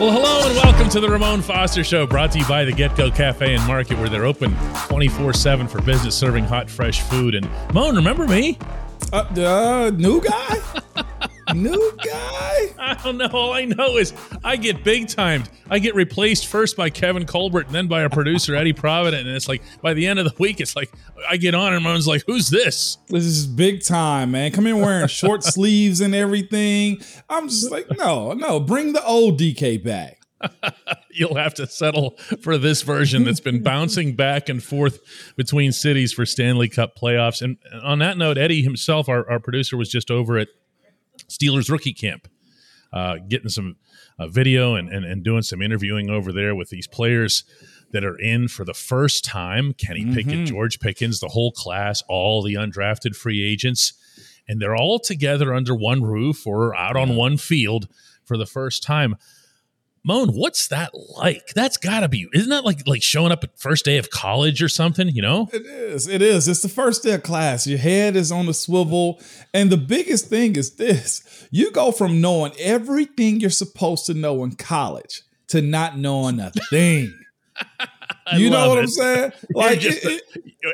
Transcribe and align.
Well, 0.00 0.12
hello 0.12 0.48
and 0.48 0.56
welcome 0.56 0.88
to 0.92 1.00
the 1.00 1.10
Ramon 1.10 1.42
Foster 1.42 1.84
Show, 1.84 2.06
brought 2.06 2.32
to 2.32 2.38
you 2.38 2.48
by 2.48 2.64
the 2.64 2.72
Get 2.72 2.96
Go 2.96 3.10
Cafe 3.10 3.54
and 3.54 3.62
Market, 3.66 3.98
where 3.98 4.08
they're 4.08 4.24
open 4.24 4.56
24 4.88 5.34
7 5.34 5.68
for 5.68 5.82
business 5.82 6.16
serving 6.16 6.44
hot, 6.44 6.70
fresh 6.70 7.02
food. 7.02 7.34
And 7.34 7.46
Moan, 7.74 7.96
remember 7.96 8.26
me? 8.26 8.56
Uh, 9.12 9.26
uh, 9.36 9.90
new 9.94 10.22
guy? 10.22 10.56
new 11.54 11.92
guy? 12.04 12.74
I 12.78 12.98
don't 13.02 13.18
know. 13.18 13.28
All 13.32 13.52
I 13.52 13.64
know 13.64 13.96
is 13.96 14.12
I 14.44 14.56
get 14.56 14.84
big 14.84 15.08
timed. 15.08 15.48
I 15.68 15.78
get 15.78 15.94
replaced 15.94 16.46
first 16.46 16.76
by 16.76 16.90
Kevin 16.90 17.26
Colbert 17.26 17.66
and 17.66 17.74
then 17.74 17.86
by 17.86 18.02
our 18.02 18.08
producer, 18.08 18.54
Eddie 18.54 18.72
Provident. 18.72 19.26
And 19.26 19.36
it's 19.36 19.48
like 19.48 19.62
by 19.80 19.94
the 19.94 20.06
end 20.06 20.18
of 20.18 20.24
the 20.24 20.34
week, 20.38 20.60
it's 20.60 20.76
like 20.76 20.90
I 21.28 21.36
get 21.36 21.54
on 21.54 21.72
and 21.72 21.82
Moan's 21.82 22.06
like, 22.06 22.24
who's 22.26 22.48
this? 22.48 22.98
This 23.08 23.24
is 23.24 23.46
big 23.46 23.84
time, 23.84 24.32
man. 24.32 24.52
Come 24.52 24.66
in 24.66 24.80
wearing 24.80 25.06
short 25.08 25.44
sleeves 25.44 26.00
and 26.00 26.14
everything. 26.14 26.98
I'm 27.28 27.48
just 27.48 27.70
like, 27.70 27.86
no, 27.96 28.32
no, 28.32 28.60
bring 28.60 28.92
the 28.92 29.04
old 29.04 29.38
DK 29.38 29.82
back. 29.82 30.20
You'll 31.10 31.36
have 31.36 31.54
to 31.54 31.66
settle 31.66 32.16
for 32.42 32.56
this 32.56 32.82
version 32.82 33.24
that's 33.24 33.40
been 33.40 33.62
bouncing 33.62 34.16
back 34.16 34.48
and 34.48 34.62
forth 34.62 35.00
between 35.36 35.72
cities 35.72 36.12
for 36.12 36.24
Stanley 36.24 36.68
Cup 36.68 36.96
playoffs. 36.96 37.42
And 37.42 37.58
on 37.82 37.98
that 37.98 38.16
note, 38.16 38.38
Eddie 38.38 38.62
himself, 38.62 39.08
our, 39.08 39.28
our 39.28 39.38
producer, 39.38 39.76
was 39.76 39.88
just 39.88 40.10
over 40.10 40.38
at 40.38 40.48
Steelers 41.28 41.70
rookie 41.70 41.92
camp, 41.92 42.28
uh, 42.92 43.16
getting 43.28 43.48
some 43.48 43.76
uh, 44.18 44.28
video 44.28 44.74
and, 44.74 44.88
and, 44.88 45.04
and 45.04 45.22
doing 45.24 45.42
some 45.42 45.62
interviewing 45.62 46.10
over 46.10 46.32
there 46.32 46.54
with 46.54 46.70
these 46.70 46.86
players 46.86 47.44
that 47.92 48.04
are 48.04 48.18
in 48.18 48.48
for 48.48 48.64
the 48.64 48.74
first 48.74 49.24
time 49.24 49.72
Kenny 49.72 50.04
Mm-hmm. 50.04 50.14
Pickett, 50.14 50.46
George 50.46 50.80
Pickens, 50.80 51.20
the 51.20 51.28
whole 51.28 51.52
class, 51.52 52.02
all 52.08 52.42
the 52.42 52.54
undrafted 52.54 53.16
free 53.16 53.42
agents. 53.42 53.92
And 54.48 54.60
they're 54.60 54.76
all 54.76 54.98
together 54.98 55.54
under 55.54 55.74
one 55.74 56.02
roof 56.02 56.46
or 56.46 56.74
out 56.76 56.96
on 56.96 57.14
one 57.14 57.36
field 57.36 57.88
for 58.24 58.36
the 58.36 58.46
first 58.46 58.82
time. 58.82 59.16
Moan, 60.02 60.30
what's 60.30 60.68
that 60.68 60.92
like? 60.94 61.48
That's 61.54 61.76
got 61.76 62.00
to 62.00 62.08
be, 62.08 62.26
isn't 62.32 62.48
that 62.48 62.64
like 62.64 62.86
like 62.86 63.02
showing 63.02 63.32
up 63.32 63.44
at 63.44 63.58
first 63.58 63.84
day 63.84 63.98
of 63.98 64.08
college 64.10 64.62
or 64.62 64.68
something? 64.68 65.08
You 65.08 65.20
know, 65.22 65.48
It 65.52 65.66
is. 65.66 66.08
It 66.08 66.22
is. 66.22 66.48
It's 66.48 66.62
the 66.62 66.68
first 66.70 67.02
day 67.02 67.12
of 67.12 67.22
class. 67.22 67.66
Your 67.66 67.78
head 67.78 68.16
is 68.16 68.32
on 68.32 68.46
the 68.46 68.54
swivel. 68.54 69.20
And 69.52 69.70
the 69.70 69.76
biggest 69.76 70.26
thing 70.28 70.56
is 70.56 70.76
this 70.76 71.46
you 71.50 71.70
go 71.70 71.92
from 71.92 72.20
knowing 72.20 72.52
everything 72.58 73.40
you're 73.40 73.50
supposed 73.50 74.06
to 74.06 74.14
know 74.14 74.42
in 74.44 74.52
college 74.52 75.22
to 75.48 75.60
not 75.60 75.98
knowing 75.98 76.40
a 76.40 76.50
thing. 76.70 77.14
You 78.36 78.48
know 78.48 78.68
what 78.70 78.78
it. 78.78 78.82
I'm 78.82 78.88
saying? 78.88 79.32
Like 79.54 79.80
just 79.80 80.04
it- 80.04 80.22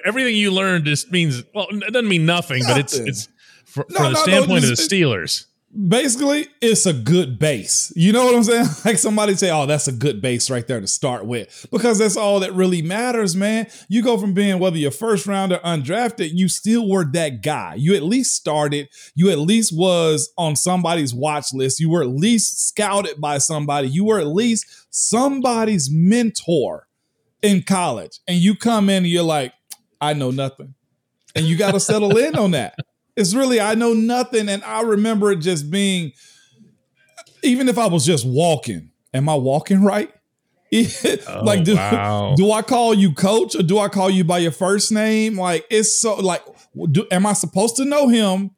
everything 0.05 0.37
you 0.37 0.53
learn 0.53 0.85
just 0.85 1.11
means 1.11 1.43
well, 1.55 1.67
it 1.71 1.93
doesn't 1.93 2.09
mean 2.09 2.27
nothing, 2.27 2.63
but 2.65 2.79
it's 2.79 2.95
it's 2.95 3.29
for, 3.65 3.85
No, 3.91 3.97
for 3.97 4.03
the 4.05 4.09
no, 4.11 4.13
no, 4.13 4.23
standpoint 4.23 4.65
of 4.65 4.71
the 4.71 4.77
Steelers. 4.77 5.47
Basically 5.77 6.47
it's 6.63 6.87
a 6.87 6.93
good 6.93 7.39
base. 7.39 7.93
You 7.95 8.13
know 8.13 8.25
what 8.25 8.35
i'm 8.35 8.45
saying? 8.45 8.67
Like 8.85 8.99
somebody 8.99 9.35
say 9.35 9.51
oh 9.51 9.67
that's 9.67 9.89
a 9.89 9.93
good 9.93 10.23
base 10.23 10.49
right 10.49 10.67
there 10.67 10.81
to 10.81 10.87
start 10.87 11.27
with. 11.27 11.67
Because 11.71 11.99
that's 11.99 12.17
all 12.17 12.41
that 12.41 12.55
really 12.55 12.83
matters 12.83 13.37
man. 13.37 13.67
You 13.89 14.03
go 14.03 14.17
from 14.17 14.33
being 14.33 14.59
whether 14.59 14.77
you're 14.77 14.91
first 14.91 15.27
round 15.27 15.53
or 15.53 15.59
undrafted 15.59 16.31
you 16.33 16.49
still 16.49 16.89
were 16.89 17.05
that 17.13 17.43
guy. 17.43 17.75
You 17.75 17.95
at 17.95 18.03
least 18.03 18.35
started. 18.35 18.89
You 19.15 19.31
at 19.31 19.39
least 19.39 19.73
was 19.77 20.33
on 20.39 20.57
somebody's 20.57 21.15
watch 21.15 21.53
list. 21.53 21.81
You 21.81 21.91
were 21.91 22.03
at 22.03 22.09
least 22.09 22.69
scouted 22.69 23.21
by 23.21 23.39
somebody. 23.39 23.89
You 23.89 24.05
were 24.05 24.19
at 24.19 24.29
least 24.29 24.67
somebody's 24.91 25.91
mentor 25.91 26.87
in 27.43 27.63
college. 27.63 28.21
And 28.27 28.39
you 28.39 28.57
come 28.57 28.89
in 28.89 28.99
and 28.99 29.07
you're 29.07 29.23
like 29.23 29.53
i 30.01 30.13
know 30.13 30.31
nothing. 30.31 30.75
And 31.35 31.45
you 31.45 31.57
got 31.57 31.73
to 31.73 31.81
settle 31.81 32.17
in 32.17 32.35
on 32.37 32.53
that 32.53 32.77
it's 33.17 33.35
really 33.35 33.61
I 33.61 33.75
know 33.75 33.93
nothing, 33.95 34.49
and 34.49 34.63
I 34.65 34.83
remember 34.83 35.33
it 35.33 35.37
just 35.39 35.71
being, 35.71 36.13
even 37.43 37.69
if 37.69 37.79
I 37.79 37.87
was 37.87 38.05
just 38.05 38.27
walking. 38.27 38.91
Am 39.15 39.29
I 39.29 39.35
walking 39.35 39.83
right? 39.83 40.13
like, 40.73 41.61
oh, 41.61 41.63
do, 41.63 41.77
wow. 41.77 42.35
do 42.37 42.53
I 42.53 42.61
call 42.61 42.93
you 42.93 43.13
coach 43.13 43.55
or 43.55 43.63
do 43.63 43.79
I 43.79 43.89
call 43.89 44.11
you 44.11 44.25
by 44.25 44.39
your 44.39 44.53
first 44.53 44.93
name? 44.93 45.39
Like, 45.39 45.65
it's 45.71 45.97
so 45.97 46.17
like, 46.17 46.43
do, 46.91 47.07
am 47.11 47.25
I 47.25 47.33
supposed 47.33 47.77
to 47.77 47.85
know 47.85 48.09
him? 48.09 48.51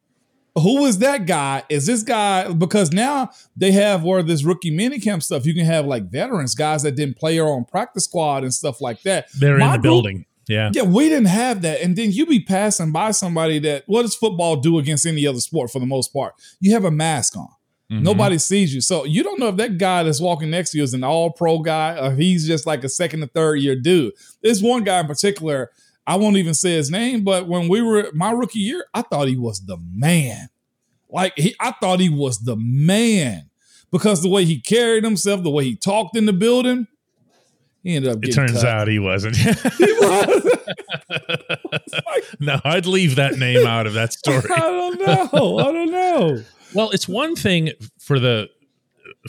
Who 0.55 0.85
is 0.85 0.97
that 0.99 1.25
guy? 1.25 1.63
Is 1.69 1.85
this 1.85 2.03
guy 2.03 2.51
because 2.51 2.91
now 2.91 3.29
they 3.55 3.71
have 3.71 4.03
where 4.03 4.23
this 4.23 4.43
rookie 4.43 4.75
minicamp 4.75 5.23
stuff? 5.23 5.45
You 5.45 5.53
can 5.53 5.65
have 5.65 5.85
like 5.85 6.09
veterans, 6.09 6.55
guys 6.55 6.83
that 6.83 6.95
didn't 6.95 7.17
play 7.17 7.39
or 7.39 7.53
on 7.55 7.63
practice 7.63 8.05
squad 8.05 8.43
and 8.43 8.53
stuff 8.53 8.81
like 8.81 9.01
that. 9.03 9.27
They're 9.39 9.53
in 9.53 9.59
the 9.59 9.67
group- 9.73 9.83
building. 9.83 10.25
Yeah. 10.49 10.71
yeah, 10.73 10.81
we 10.81 11.07
didn't 11.07 11.27
have 11.27 11.61
that. 11.61 11.81
And 11.81 11.95
then 11.95 12.11
you 12.11 12.25
be 12.25 12.39
passing 12.39 12.91
by 12.91 13.11
somebody 13.11 13.59
that 13.59 13.83
what 13.85 14.01
does 14.01 14.15
football 14.15 14.55
do 14.55 14.79
against 14.79 15.05
any 15.05 15.25
other 15.27 15.39
sport 15.39 15.71
for 15.71 15.79
the 15.79 15.85
most 15.85 16.11
part? 16.11 16.33
You 16.59 16.73
have 16.73 16.83
a 16.85 16.91
mask 16.91 17.37
on. 17.37 17.47
Mhm. 17.91 18.01
Nobody 18.01 18.37
sees 18.39 18.73
you. 18.73 18.81
So 18.81 19.05
you 19.05 19.23
don't 19.23 19.39
know 19.39 19.47
if 19.49 19.57
that 19.57 19.77
guy 19.77 20.03
that's 20.03 20.19
walking 20.19 20.49
next 20.49 20.71
to 20.71 20.79
you 20.79 20.83
is 20.83 20.93
an 20.95 21.03
all 21.03 21.29
pro 21.31 21.59
guy 21.59 21.97
or 21.99 22.15
he's 22.15 22.47
just 22.47 22.65
like 22.65 22.83
a 22.83 22.89
second 22.89 23.23
or 23.23 23.27
third 23.27 23.57
year 23.57 23.75
dude. 23.75 24.13
This 24.41 24.61
one 24.61 24.83
guy 24.83 24.99
in 24.99 25.07
particular, 25.07 25.69
I 26.07 26.15
won't 26.15 26.37
even 26.37 26.55
say 26.55 26.71
his 26.71 26.89
name, 26.89 27.23
but 27.23 27.47
when 27.47 27.67
we 27.67 27.81
were 27.83 28.09
my 28.13 28.31
rookie 28.31 28.59
year, 28.59 28.85
I 28.93 29.03
thought 29.03 29.27
he 29.27 29.37
was 29.37 29.61
the 29.65 29.77
man. 29.93 30.49
Like 31.11 31.33
he 31.35 31.55
I 31.59 31.73
thought 31.79 31.99
he 31.99 32.09
was 32.09 32.39
the 32.39 32.55
man 32.55 33.49
because 33.91 34.21
the 34.23 34.29
way 34.29 34.45
he 34.45 34.59
carried 34.59 35.03
himself, 35.03 35.43
the 35.43 35.49
way 35.51 35.63
he 35.65 35.75
talked 35.75 36.15
in 36.17 36.25
the 36.25 36.33
building, 36.33 36.87
he 37.83 37.95
ended 37.95 38.11
up 38.11 38.23
It 38.23 38.31
turns 38.33 38.53
cut. 38.61 38.65
out 38.65 38.87
he 38.87 38.99
wasn't. 38.99 39.35
He 39.37 39.45
was. 39.99 40.57
no, 42.39 42.59
I'd 42.63 42.85
leave 42.85 43.15
that 43.15 43.37
name 43.37 43.65
out 43.65 43.87
of 43.87 43.93
that 43.93 44.13
story. 44.13 44.41
I 44.55 44.59
don't 44.59 44.99
know. 44.99 45.57
I 45.59 45.71
don't 45.71 45.91
know. 45.91 46.43
Well, 46.73 46.89
it's 46.91 47.07
one 47.07 47.35
thing 47.35 47.71
for 47.99 48.19
the 48.19 48.49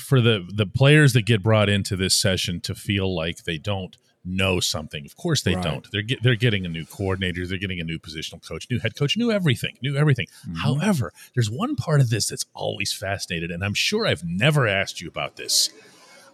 for 0.00 0.20
the 0.20 0.46
the 0.52 0.66
players 0.66 1.12
that 1.14 1.22
get 1.22 1.42
brought 1.42 1.68
into 1.68 1.96
this 1.96 2.14
session 2.14 2.60
to 2.62 2.74
feel 2.74 3.14
like 3.14 3.44
they 3.44 3.58
don't 3.58 3.96
know 4.24 4.60
something. 4.60 5.06
Of 5.06 5.16
course 5.16 5.40
they 5.42 5.54
Right. 5.54 5.64
don't. 5.64 5.90
They're 5.90 6.02
get, 6.02 6.22
they're 6.22 6.34
getting 6.36 6.66
a 6.66 6.68
new 6.68 6.84
coordinator, 6.84 7.46
they're 7.46 7.56
getting 7.56 7.80
a 7.80 7.84
new 7.84 7.98
positional 7.98 8.46
coach, 8.46 8.66
new 8.70 8.78
head 8.78 8.94
coach, 8.94 9.16
new 9.16 9.32
everything, 9.32 9.78
new 9.82 9.96
everything. 9.96 10.26
Mm-hmm. 10.46 10.56
However, 10.56 11.14
there's 11.34 11.50
one 11.50 11.74
part 11.74 12.02
of 12.02 12.10
this 12.10 12.28
that's 12.28 12.44
always 12.52 12.92
fascinated 12.92 13.50
and 13.50 13.64
I'm 13.64 13.72
sure 13.72 14.06
I've 14.06 14.22
never 14.22 14.68
asked 14.68 15.00
you 15.00 15.08
about 15.08 15.36
this. 15.36 15.70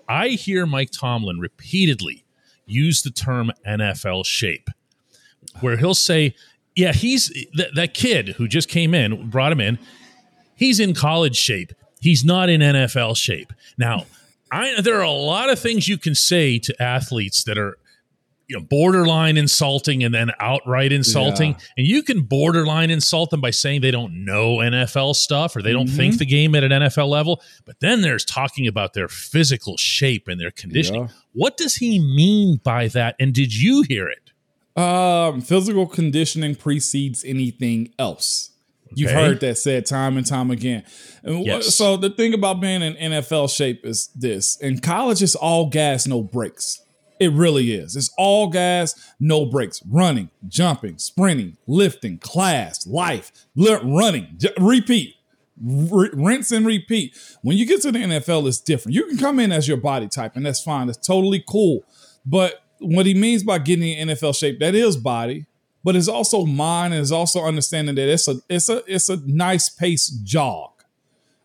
I 0.08 0.30
hear 0.30 0.66
Mike 0.66 0.90
Tomlin 0.90 1.38
repeatedly 1.38 2.24
use 2.66 3.02
the 3.02 3.10
term 3.10 3.52
NFL 3.66 4.26
shape 4.26 4.68
where 5.60 5.76
he'll 5.76 5.94
say, 5.94 6.34
"Yeah, 6.74 6.92
he's 6.92 7.30
th- 7.30 7.72
that 7.74 7.94
kid 7.94 8.30
who 8.30 8.48
just 8.48 8.68
came 8.68 8.94
in, 8.94 9.30
brought 9.30 9.52
him 9.52 9.60
in. 9.60 9.78
He's 10.54 10.80
in 10.80 10.94
college 10.94 11.36
shape. 11.36 11.72
He's 12.00 12.24
not 12.24 12.48
in 12.48 12.60
NFL 12.60 13.16
shape." 13.16 13.52
Now, 13.78 14.06
I 14.50 14.80
there 14.80 14.98
are 14.98 15.02
a 15.02 15.10
lot 15.10 15.50
of 15.50 15.58
things 15.58 15.88
you 15.88 15.98
can 15.98 16.14
say 16.14 16.58
to 16.60 16.82
athletes 16.82 17.44
that 17.44 17.58
are 17.58 17.78
you 18.48 18.56
know 18.56 18.62
borderline 18.69 19.37
insulting 19.37 20.04
and 20.04 20.14
then 20.14 20.31
outright 20.38 20.93
insulting 20.93 21.50
Yeah. 21.52 21.66
and 21.78 21.87
you 21.87 22.02
can 22.02 22.22
borderline 22.22 22.90
insult 22.90 23.31
them 23.31 23.40
by 23.40 23.50
saying 23.50 23.81
they 23.81 23.90
don't 23.90 24.25
know 24.25 24.58
NFL 24.58 25.16
stuff 25.16 25.56
or 25.56 25.62
they 25.62 25.72
don't 25.72 25.88
think 25.88 26.19
the 26.19 26.26
game 26.26 26.54
at 26.54 26.62
an 26.62 26.70
NFL 26.70 27.08
level 27.08 27.43
but 27.64 27.81
then 27.81 28.02
there's 28.02 28.25
talking 28.25 28.66
about 28.69 28.93
their 28.94 29.08
physical 29.08 29.76
shape 29.76 30.28
and 30.28 30.40
their 30.40 30.52
conditioning 30.52 31.02
Yeah. 31.02 31.08
what 31.32 31.56
does 31.56 31.76
he 31.76 31.98
mean 31.98 32.60
by 32.62 32.88
that 32.88 33.16
and 33.19 33.34
did 33.34 33.52
you 33.54 33.82
hear 33.88 34.08
it 34.08 34.31
Um, 34.81 35.40
physical 35.40 35.87
conditioning 35.87 36.54
precedes 36.54 37.25
anything 37.25 37.94
else. 37.99 38.50
You've 38.94 39.10
heard 39.10 39.40
that 39.40 39.56
said 39.58 39.87
time 39.87 40.16
and 40.19 40.26
time 40.26 40.50
again. 40.50 40.84
And 41.25 41.44
Yes. 41.46 41.75
So 41.75 41.96
the 41.96 42.10
thing 42.10 42.34
about 42.34 42.60
being 42.60 42.82
in 42.82 42.94
NFL 42.94 43.49
shape 43.49 43.84
is 43.84 44.10
this: 44.14 44.56
in 44.60 44.78
college, 44.81 45.22
it's 45.22 45.34
all 45.34 45.66
gas, 45.70 46.06
no 46.06 46.22
brakes. 46.22 46.81
It 47.18 47.32
really 47.32 47.72
is. 47.72 47.96
It's 47.96 48.10
all 48.18 48.48
gas, 48.48 49.12
no 49.18 49.46
brakes. 49.46 49.82
Running, 49.88 50.30
jumping, 50.48 50.98
sprinting, 50.98 51.56
lifting, 51.66 52.18
class, 52.18 52.86
life, 52.86 53.32
li- 53.54 53.78
running, 53.82 54.34
j- 54.36 54.52
repeat, 54.58 55.14
R- 55.66 56.10
rinse 56.12 56.52
and 56.52 56.66
repeat. 56.66 57.16
When 57.42 57.56
you 57.56 57.64
get 57.64 57.80
to 57.82 57.92
the 57.92 57.98
NFL, 58.00 58.46
it's 58.46 58.60
different. 58.60 58.94
You 58.94 59.06
can 59.06 59.16
come 59.16 59.40
in 59.40 59.50
as 59.50 59.66
your 59.66 59.78
body 59.78 60.08
type, 60.08 60.36
and 60.36 60.44
that's 60.44 60.60
fine. 60.62 60.88
It's 60.90 60.98
totally 60.98 61.42
cool. 61.48 61.84
But 62.26 62.62
what 62.78 63.06
he 63.06 63.14
means 63.14 63.42
by 63.42 63.58
getting 63.58 63.88
in 63.88 64.08
NFL 64.08 64.36
shape, 64.36 64.60
that 64.60 64.74
is 64.74 64.96
body, 64.96 65.46
but 65.82 65.96
it's 65.96 66.08
also 66.08 66.44
mind, 66.44 66.92
and 66.92 67.00
it's 67.00 67.12
also 67.12 67.44
understanding 67.44 67.94
that 67.94 68.08
it's 68.08 68.28
a 68.28 68.36
it's 68.48 68.68
a 68.68 68.82
it's 68.86 69.08
a 69.08 69.16
nice 69.24 69.68
pace 69.68 70.08
jog 70.08 70.70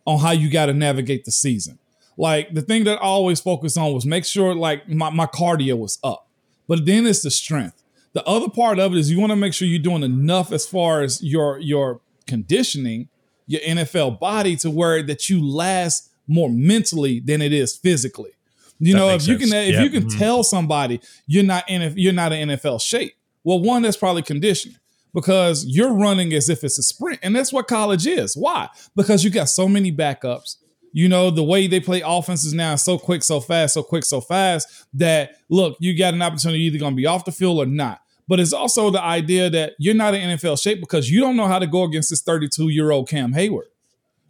on 0.05 0.19
how 0.19 0.31
you 0.31 0.49
got 0.49 0.65
to 0.65 0.73
navigate 0.73 1.25
the 1.25 1.31
season. 1.31 1.77
Like 2.17 2.53
the 2.53 2.61
thing 2.61 2.83
that 2.85 2.97
I 2.99 3.05
always 3.05 3.39
focus 3.39 3.77
on 3.77 3.93
was 3.93 4.05
make 4.05 4.25
sure 4.25 4.53
like 4.53 4.87
my, 4.89 5.09
my 5.09 5.25
cardio 5.25 5.77
was 5.77 5.97
up. 6.03 6.27
But 6.67 6.85
then 6.85 7.05
it's 7.07 7.21
the 7.21 7.31
strength. 7.31 7.81
The 8.13 8.23
other 8.25 8.49
part 8.49 8.79
of 8.79 8.93
it 8.93 8.97
is 8.97 9.09
you 9.11 9.19
want 9.19 9.31
to 9.31 9.35
make 9.37 9.53
sure 9.53 9.67
you're 9.67 9.79
doing 9.79 10.03
enough 10.03 10.51
as 10.51 10.65
far 10.65 11.01
as 11.01 11.23
your 11.23 11.57
your 11.59 12.01
conditioning, 12.27 13.09
your 13.47 13.61
NFL 13.61 14.19
body 14.19 14.55
to 14.57 14.69
where 14.69 15.01
that 15.03 15.29
you 15.29 15.45
last 15.45 16.09
more 16.27 16.49
mentally 16.49 17.19
than 17.19 17.41
it 17.41 17.53
is 17.53 17.75
physically. 17.75 18.31
You 18.79 18.93
That 18.93 18.99
know, 18.99 19.09
if 19.09 19.27
you 19.27 19.37
can 19.37 19.47
if 19.53 19.73
Yeah. 19.75 19.83
you 19.83 19.89
can 19.89 20.05
Mhm. 20.05 20.17
tell 20.17 20.43
somebody 20.43 20.99
you're 21.27 21.43
not 21.43 21.69
in 21.69 21.93
you're 21.97 22.13
not 22.13 22.33
in 22.33 22.49
NFL 22.49 22.79
shape. 22.79 23.13
Well, 23.43 23.59
one 23.59 23.81
that's 23.83 23.97
probably 23.97 24.21
conditioning 24.21 24.77
because 25.13 25.65
you're 25.65 25.93
running 25.93 26.33
as 26.33 26.49
if 26.49 26.63
it's 26.63 26.77
a 26.77 26.83
sprint, 26.83 27.19
and 27.23 27.35
that's 27.35 27.51
what 27.51 27.67
college 27.67 28.05
is. 28.07 28.35
Why? 28.35 28.69
Because 28.95 29.23
you 29.23 29.29
got 29.29 29.49
so 29.49 29.67
many 29.67 29.91
backups. 29.91 30.57
You 30.93 31.07
know 31.07 31.31
the 31.31 31.43
way 31.43 31.67
they 31.67 31.79
play 31.79 32.01
offenses 32.05 32.53
now 32.53 32.73
is 32.73 32.81
so 32.81 32.97
quick, 32.97 33.23
so 33.23 33.39
fast, 33.39 33.73
so 33.73 33.83
quick, 33.83 34.03
so 34.03 34.21
fast 34.21 34.67
that 34.93 35.37
look, 35.49 35.77
you 35.79 35.97
got 35.97 36.13
an 36.13 36.21
opportunity 36.21 36.63
either 36.63 36.79
going 36.79 36.93
to 36.93 36.97
be 36.97 37.05
off 37.05 37.25
the 37.25 37.31
field 37.31 37.59
or 37.59 37.65
not. 37.65 38.01
But 38.27 38.39
it's 38.39 38.53
also 38.53 38.89
the 38.91 39.01
idea 39.01 39.49
that 39.49 39.73
you're 39.77 39.95
not 39.95 40.13
in 40.13 40.37
NFL 40.37 40.61
shape 40.61 40.79
because 40.79 41.09
you 41.09 41.19
don't 41.19 41.35
know 41.35 41.47
how 41.47 41.59
to 41.59 41.67
go 41.67 41.83
against 41.83 42.09
this 42.09 42.21
32 42.21 42.69
year 42.69 42.91
old 42.91 43.09
Cam 43.09 43.33
Hayward. 43.33 43.67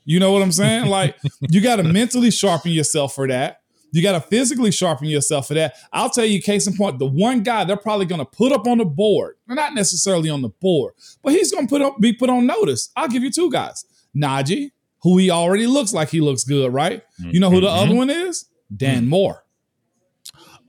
You 0.06 0.20
know 0.20 0.32
what 0.32 0.42
I'm 0.42 0.52
saying? 0.52 0.86
Like 0.90 1.16
you 1.42 1.62
got 1.62 1.78
to 1.78 1.84
mentally 1.84 2.32
sharpen 2.32 2.72
yourself 2.72 3.16
for 3.16 3.28
that. 3.28 3.62
You 3.92 4.02
got 4.02 4.14
to 4.14 4.22
physically 4.22 4.72
sharpen 4.72 5.08
yourself 5.08 5.48
for 5.48 5.54
that. 5.56 5.76
I'll 5.92 6.10
tell 6.10 6.26
you, 6.26 6.42
case 6.42 6.66
in 6.66 6.76
point, 6.76 6.98
the 6.98 7.06
one 7.06 7.44
guy 7.44 7.66
they're 7.66 7.76
probably 7.78 8.06
going 8.06 8.20
to 8.20 8.26
put 8.26 8.52
up 8.52 8.66
on 8.66 8.78
the 8.78 8.86
board, 8.86 9.36
not 9.48 9.74
necessarily 9.74 10.30
on 10.30 10.42
the 10.42 10.50
board, 10.50 10.94
but 11.22 11.34
he's 11.34 11.52
going 11.52 11.68
to 11.68 11.70
put 11.70 11.82
up, 11.82 12.00
be 12.00 12.14
put 12.14 12.30
on 12.30 12.46
notice. 12.46 12.90
I'll 12.96 13.10
give 13.10 13.24
you 13.24 13.32
two 13.32 13.52
guys: 13.52 13.86
Najee, 14.16 14.72
who 15.04 15.18
he 15.18 15.30
already 15.32 15.68
looks 15.68 15.94
like 15.94 16.10
he 16.10 16.22
looks 16.22 16.44
good, 16.44 16.74
right? 16.74 17.04
You 17.20 17.40
know 17.40 17.50
who 17.50 17.62
the 17.62 17.68
Mhm. 17.68 17.84
other 17.84 17.96
one 17.96 18.10
is? 18.10 18.46
Dan 18.76 19.08
Moore. 19.08 19.44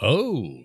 Oh, 0.00 0.58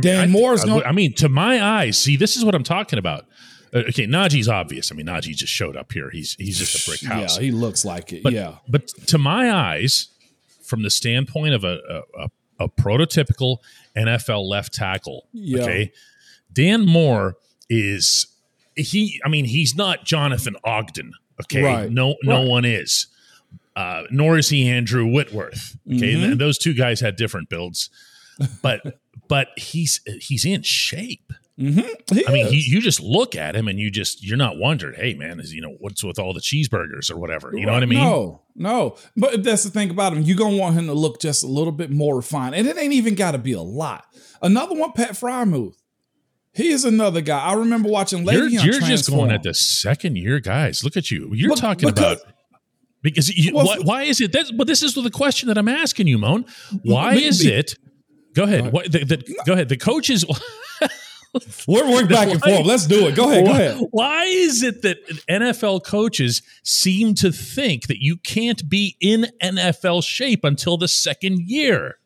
Dan 0.00 0.20
I, 0.24 0.26
Moore's 0.26 0.62
I, 0.62 0.66
going. 0.66 0.82
I 0.84 0.92
mean, 0.92 1.12
to 1.14 1.28
my 1.28 1.62
eyes, 1.62 1.98
see, 1.98 2.16
this 2.16 2.36
is 2.36 2.44
what 2.44 2.54
I'm 2.54 2.62
talking 2.62 2.98
about. 2.98 3.26
Uh, 3.74 3.78
okay, 3.88 4.06
Najee's 4.06 4.48
obvious. 4.48 4.92
I 4.92 4.94
mean, 4.94 5.06
Najee 5.06 5.34
just 5.34 5.52
showed 5.52 5.76
up 5.76 5.92
here. 5.92 6.10
He's 6.10 6.34
he's 6.34 6.58
just 6.58 6.86
a 6.86 6.88
brick 6.90 7.00
house. 7.02 7.36
Yeah, 7.36 7.42
he 7.44 7.50
looks 7.50 7.84
like 7.84 8.12
it. 8.12 8.22
But, 8.22 8.32
yeah. 8.32 8.56
But 8.68 8.88
to 9.08 9.18
my 9.18 9.50
eyes, 9.50 10.08
from 10.62 10.82
the 10.82 10.90
standpoint 10.90 11.54
of 11.54 11.64
a, 11.64 11.78
a, 11.88 12.24
a, 12.24 12.28
a 12.64 12.68
prototypical 12.68 13.58
NFL 13.96 14.48
left 14.48 14.72
tackle, 14.72 15.26
Yeah. 15.32 15.62
okay, 15.62 15.92
Dan 16.52 16.86
Moore 16.86 17.36
is 17.68 18.26
he. 18.76 19.20
I 19.24 19.28
mean, 19.28 19.46
he's 19.46 19.74
not 19.74 20.04
Jonathan 20.04 20.56
Ogden. 20.62 21.12
Okay, 21.42 21.62
Right. 21.62 21.90
no, 21.90 22.14
no 22.22 22.38
Right. 22.40 22.48
one 22.48 22.64
is. 22.64 23.06
Uh, 23.74 24.04
nor 24.10 24.38
is 24.38 24.48
he 24.48 24.66
Andrew 24.68 25.06
Whitworth. 25.06 25.76
Okay, 25.86 26.14
Mhm. 26.14 26.32
and 26.32 26.40
those 26.40 26.56
two 26.56 26.72
guys 26.72 27.00
had 27.00 27.16
different 27.16 27.48
builds, 27.50 27.90
but 28.62 28.80
but 29.28 29.48
he's 29.56 30.00
he's 30.20 30.44
in 30.46 30.62
shape. 30.62 31.32
Mm-hmm. 31.60 32.18
I 32.28 32.32
mean, 32.32 32.46
he, 32.48 32.58
you 32.66 32.82
just 32.82 33.00
look 33.00 33.34
at 33.34 33.56
him 33.56 33.66
and 33.66 33.78
you 33.78 33.90
just 33.90 34.22
you're 34.22 34.36
not 34.36 34.58
wondering, 34.58 34.98
hey 35.00 35.14
man, 35.14 35.40
is 35.40 35.52
you 35.54 35.60
know 35.62 35.74
what's 35.80 36.04
with 36.04 36.18
all 36.18 36.32
the 36.34 36.40
cheeseburgers 36.40 37.10
or 37.10 37.16
whatever? 37.18 37.50
You 37.56 37.64
know 37.66 37.72
what 37.72 37.82
I 37.82 37.86
mean? 37.86 37.98
No, 37.98 38.42
no. 38.54 38.96
But 39.16 39.42
that's 39.42 39.64
the 39.64 39.70
thing 39.70 39.88
about 39.90 40.12
him. 40.14 40.22
You're 40.22 40.36
gonna 40.36 40.56
want 40.56 40.74
him 40.78 40.86
to 40.86 40.92
look 40.94 41.20
just 41.20 41.42
a 41.42 41.46
little 41.46 41.72
bit 41.72 41.90
more 41.90 42.16
refined. 42.16 42.54
And 42.54 42.66
it 42.66 42.76
ain't 42.78 42.92
even 42.92 43.14
gotta 43.14 43.38
be 43.38 43.52
a 43.52 43.62
lot. 43.62 44.04
Another 44.42 44.74
one, 44.74 44.92
Pat 44.92 45.12
Freiermuth. 45.12 45.74
He 46.56 46.70
is 46.70 46.84
another 46.84 47.20
guy. 47.20 47.38
I 47.38 47.52
remember 47.54 47.88
watching 47.88 48.24
You're, 48.24 48.48
you're 48.48 48.80
just 48.80 49.10
going 49.10 49.30
at 49.30 49.42
the 49.42 49.52
second 49.54 50.16
year 50.16 50.40
guys. 50.40 50.82
Look 50.82 50.96
at 50.96 51.10
you. 51.10 51.30
You're 51.34 51.50
But- 51.50 51.58
talking 51.58 51.88
because- 51.88 52.20
about 52.22 52.32
because 53.02 53.28
you, 53.36 53.54
Well, 53.54 53.66
why, 53.66 53.76
why 53.78 54.02
is 54.04 54.20
it 54.20 54.32
that? 54.32 54.50
But 54.56 54.66
this 54.66 54.82
is 54.82 54.94
the 54.94 55.10
question 55.10 55.48
that 55.48 55.58
I'm 55.58 55.68
asking 55.68 56.08
you, 56.08 56.18
Moan. 56.18 56.44
Why 56.82 57.14
Be- 57.14 57.24
is 57.26 57.44
it? 57.44 57.76
Go 58.34 58.42
ahead. 58.44 58.72
What, 58.72 58.90
the, 58.90 59.04
the, 59.04 59.36
go 59.46 59.52
ahead. 59.52 59.68
The 59.68 59.76
coaches. 59.76 60.24
We're 61.68 61.90
work 61.92 62.08
back 62.08 62.28
and 62.30 62.40
forth. 62.40 62.64
Let's 62.66 62.86
do 62.86 63.06
it. 63.08 63.14
Go 63.14 63.30
ahead. 63.30 63.44
Go 63.44 63.50
ahead. 63.52 63.80
why 63.90 64.24
is 64.24 64.62
it 64.62 64.82
that 64.82 64.96
NFL 65.28 65.84
coaches 65.84 66.40
seem 66.64 67.14
to 67.16 67.30
think 67.30 67.88
that 67.88 67.98
you 68.02 68.16
can't 68.16 68.68
be 68.68 68.96
in 69.00 69.26
NFL 69.42 70.02
shape 70.02 70.44
until 70.44 70.76
the 70.78 70.88
second 70.88 71.42
year? 71.42 71.98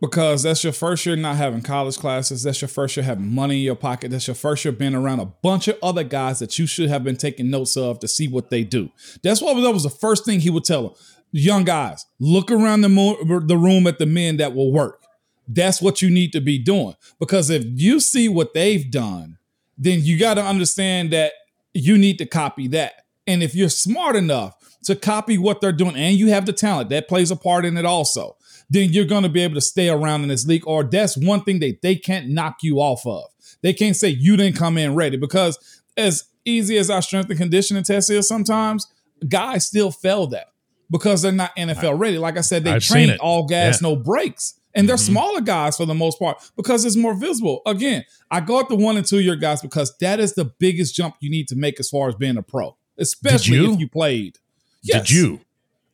Because 0.00 0.44
that's 0.44 0.62
your 0.62 0.72
first 0.72 1.04
year 1.06 1.16
not 1.16 1.36
having 1.36 1.60
college 1.60 1.98
classes. 1.98 2.44
That's 2.44 2.60
your 2.60 2.68
first 2.68 2.96
year 2.96 3.04
having 3.04 3.34
money 3.34 3.56
in 3.56 3.62
your 3.62 3.74
pocket. 3.74 4.12
That's 4.12 4.28
your 4.28 4.36
first 4.36 4.64
year 4.64 4.70
being 4.70 4.94
around 4.94 5.18
a 5.18 5.26
bunch 5.26 5.66
of 5.66 5.76
other 5.82 6.04
guys 6.04 6.38
that 6.38 6.56
you 6.56 6.66
should 6.66 6.88
have 6.88 7.02
been 7.02 7.16
taking 7.16 7.50
notes 7.50 7.76
of 7.76 7.98
to 8.00 8.08
see 8.08 8.28
what 8.28 8.50
they 8.50 8.62
do. 8.62 8.90
That's 9.22 9.42
why 9.42 9.60
that 9.60 9.72
was 9.72 9.82
the 9.82 9.90
first 9.90 10.24
thing 10.24 10.38
he 10.38 10.50
would 10.50 10.64
tell 10.64 10.82
them. 10.82 10.92
Young 11.32 11.64
guys, 11.64 12.06
look 12.20 12.50
around 12.50 12.82
the, 12.82 12.88
mo- 12.88 13.40
the 13.40 13.58
room 13.58 13.86
at 13.88 13.98
the 13.98 14.06
men 14.06 14.36
that 14.36 14.54
will 14.54 14.72
work. 14.72 15.02
That's 15.48 15.82
what 15.82 16.00
you 16.00 16.10
need 16.10 16.32
to 16.32 16.40
be 16.40 16.58
doing. 16.58 16.94
Because 17.18 17.50
if 17.50 17.64
you 17.64 18.00
see 18.00 18.28
what 18.28 18.54
they've 18.54 18.88
done, 18.90 19.38
then 19.76 20.00
you 20.02 20.18
got 20.18 20.34
to 20.34 20.44
understand 20.44 21.12
that 21.12 21.32
you 21.74 21.98
need 21.98 22.18
to 22.18 22.26
copy 22.26 22.68
that. 22.68 23.04
And 23.26 23.42
if 23.42 23.54
you're 23.54 23.68
smart 23.68 24.16
enough 24.16 24.54
to 24.84 24.96
copy 24.96 25.38
what 25.38 25.60
they're 25.60 25.72
doing 25.72 25.96
and 25.96 26.16
you 26.16 26.28
have 26.28 26.46
the 26.46 26.52
talent, 26.52 26.88
that 26.90 27.08
plays 27.08 27.30
a 27.30 27.36
part 27.36 27.64
in 27.64 27.76
it 27.76 27.84
also, 27.84 28.36
then 28.70 28.90
you're 28.92 29.04
going 29.04 29.22
to 29.22 29.28
be 29.28 29.42
able 29.42 29.54
to 29.54 29.60
stay 29.60 29.88
around 29.88 30.22
in 30.22 30.28
this 30.28 30.46
league. 30.46 30.66
Or 30.66 30.84
that's 30.84 31.16
one 31.16 31.42
thing 31.42 31.58
that 31.60 31.80
they 31.82 31.96
can't 31.96 32.28
knock 32.28 32.58
you 32.62 32.78
off 32.78 33.06
of. 33.06 33.24
They 33.62 33.72
can't 33.72 33.96
say 33.96 34.08
you 34.10 34.36
didn't 34.36 34.56
come 34.56 34.76
in 34.78 34.94
ready 34.94 35.16
because 35.16 35.58
as 35.96 36.24
easy 36.44 36.76
as 36.78 36.90
our 36.90 37.02
strength 37.02 37.30
and 37.30 37.38
conditioning 37.38 37.82
test 37.82 38.10
is 38.10 38.28
sometimes, 38.28 38.86
guys 39.28 39.66
still 39.66 39.90
fail 39.90 40.26
that 40.28 40.48
because 40.90 41.22
they're 41.22 41.32
not 41.32 41.56
NFL 41.56 41.98
ready. 41.98 42.18
Like 42.18 42.36
I 42.38 42.42
said, 42.42 42.64
they 42.64 42.72
I've 42.72 42.82
train 42.82 43.16
all 43.20 43.46
gas, 43.46 43.80
Yeah. 43.82 43.88
no 43.88 43.96
brakes. 43.96 44.54
And 44.74 44.88
they're 44.88 44.96
Mhm. 44.96 45.06
smaller 45.06 45.40
guys 45.40 45.76
for 45.76 45.86
the 45.86 45.94
most 45.94 46.18
part 46.18 46.38
because 46.56 46.84
it's 46.84 46.94
more 46.94 47.14
visible. 47.14 47.62
Again, 47.66 48.04
I 48.30 48.40
go 48.40 48.60
at 48.60 48.68
the 48.68 48.76
one 48.76 48.96
and 48.96 49.04
two 49.04 49.18
year 49.20 49.34
guys 49.34 49.60
because 49.62 49.92
that 50.00 50.20
is 50.20 50.34
the 50.34 50.44
biggest 50.44 50.94
jump 50.94 51.16
you 51.20 51.30
need 51.30 51.48
to 51.48 51.56
make 51.56 51.80
as 51.80 51.88
far 51.88 52.08
as 52.08 52.14
being 52.14 52.36
a 52.36 52.42
pro, 52.42 52.76
especially 52.98 53.56
you? 53.56 53.72
if 53.72 53.80
you 53.80 53.88
played. 53.88 54.38
Yes, 54.82 55.08
Did 55.08 55.10
you? 55.10 55.40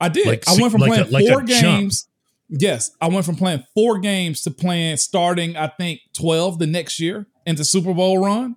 I 0.00 0.08
did. 0.10 0.26
Like 0.26 0.46
I 0.48 0.56
went 0.60 0.70
from 0.72 0.80
like 0.82 0.90
a- 0.90 1.04
playing 1.06 1.12
like 1.12 1.24
a 1.24 1.28
four 1.32 1.42
jump? 1.44 1.92
Yes, 2.48 2.90
I 3.00 3.08
went 3.08 3.24
from 3.24 3.36
playing 3.36 3.64
four 3.74 3.98
games 3.98 4.42
to 4.42 4.50
playing 4.50 4.98
starting, 4.98 5.56
I 5.56 5.68
think, 5.68 6.00
12 6.16 6.58
the 6.58 6.66
next 6.66 7.00
year 7.00 7.26
into 7.46 7.64
Super 7.64 7.94
Bowl 7.94 8.18
run. 8.18 8.56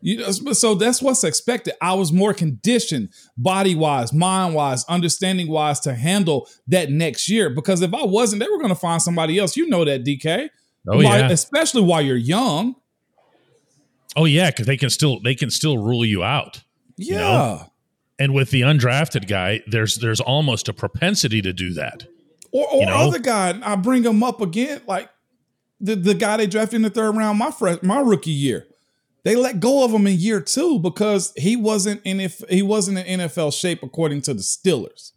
You 0.00 0.18
know, 0.18 0.30
so 0.30 0.74
that's 0.74 1.00
what's 1.00 1.24
expected. 1.24 1.74
I 1.80 1.94
was 1.94 2.12
more 2.12 2.34
conditioned, 2.34 3.08
body 3.38 3.74
wise, 3.74 4.12
mind 4.12 4.54
wise, 4.54 4.84
understanding 4.84 5.48
wise, 5.48 5.80
to 5.80 5.94
handle 5.94 6.46
that 6.68 6.90
next 6.90 7.30
year. 7.30 7.48
Because 7.48 7.80
if 7.80 7.94
I 7.94 8.04
wasn't, 8.04 8.40
they 8.40 8.48
were 8.50 8.58
going 8.58 8.68
to 8.68 8.74
find 8.74 9.00
somebody 9.00 9.38
else. 9.38 9.56
You 9.56 9.66
know 9.66 9.82
that, 9.84 10.04
DK. 10.04 10.50
Oh 10.86 10.98
While- 10.98 11.04
yeah. 11.04 11.30
especially 11.30 11.82
while 11.82 12.02
you're 12.02 12.16
young. 12.18 12.74
Oh 14.14 14.26
yeah, 14.26 14.50
because 14.50 14.66
they 14.66 14.76
can 14.76 14.90
still 14.90 15.20
they 15.20 15.34
can 15.34 15.50
still 15.50 15.78
rule 15.78 16.04
you 16.04 16.22
out. 16.22 16.62
Yeah, 16.96 17.18
know? 17.18 17.72
And 18.18 18.34
with 18.34 18.50
the 18.50 18.60
undrafted 18.60 19.26
guy, 19.26 19.62
there's 19.66 19.96
there's 19.96 20.20
almost 20.20 20.68
a 20.68 20.72
propensity 20.72 21.40
to 21.42 21.52
do 21.52 21.72
that. 21.74 22.06
Or 22.54 22.66
or 22.72 22.80
You 22.80 22.86
know? 22.86 23.08
other 23.08 23.18
guy. 23.18 23.58
I 23.62 23.76
bring 23.76 24.04
him 24.04 24.22
up 24.22 24.40
again, 24.40 24.80
like 24.86 25.10
the 25.80 25.94
the 25.96 26.14
guy 26.14 26.38
they 26.38 26.46
drafted 26.46 26.76
in 26.76 26.82
the 26.82 26.90
third 26.90 27.14
round 27.16 27.38
my 27.38 27.50
fresh, 27.50 27.82
my 27.82 28.00
rookie 28.00 28.30
year. 28.30 28.66
They 29.24 29.36
let 29.36 29.58
go 29.60 29.84
of 29.84 29.90
him 29.90 30.06
in 30.06 30.18
year 30.18 30.40
two 30.40 30.78
because 30.78 31.32
he 31.36 31.56
wasn't 31.56 32.00
in 32.04 32.20
if 32.20 32.42
he 32.48 32.62
wasn't 32.62 32.98
in 32.98 33.20
NFL 33.20 33.58
shape 33.58 33.82
according 33.82 34.22
to 34.22 34.34
the 34.34 34.42
Steelers. 34.42 35.12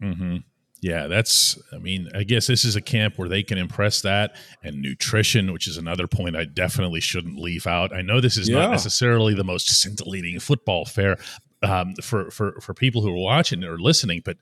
hmm 0.00 0.38
Yeah, 0.80 1.06
that's. 1.06 1.56
I 1.72 1.78
mean, 1.78 2.08
I 2.12 2.24
guess 2.24 2.48
this 2.48 2.64
is 2.64 2.74
a 2.74 2.80
camp 2.80 3.18
where 3.18 3.28
they 3.28 3.44
can 3.44 3.58
impress 3.58 4.00
that 4.02 4.34
and 4.64 4.82
nutrition, 4.82 5.52
which 5.52 5.68
is 5.68 5.76
another 5.76 6.08
point 6.08 6.34
I 6.36 6.44
definitely 6.44 6.98
shouldn't 7.00 7.38
leave 7.38 7.68
out. 7.68 7.94
I 7.94 8.02
know 8.02 8.20
this 8.20 8.36
is 8.36 8.48
Yeah. 8.48 8.62
not 8.62 8.70
necessarily 8.72 9.32
the 9.34 9.44
most 9.44 9.68
scintillating 9.70 10.40
football 10.40 10.84
fair 10.84 11.16
um, 11.62 11.94
for 12.02 12.32
for 12.32 12.60
for 12.60 12.74
people 12.74 13.00
who 13.02 13.10
are 13.10 13.22
watching 13.22 13.62
or 13.62 13.78
listening, 13.78 14.22
but 14.24 14.38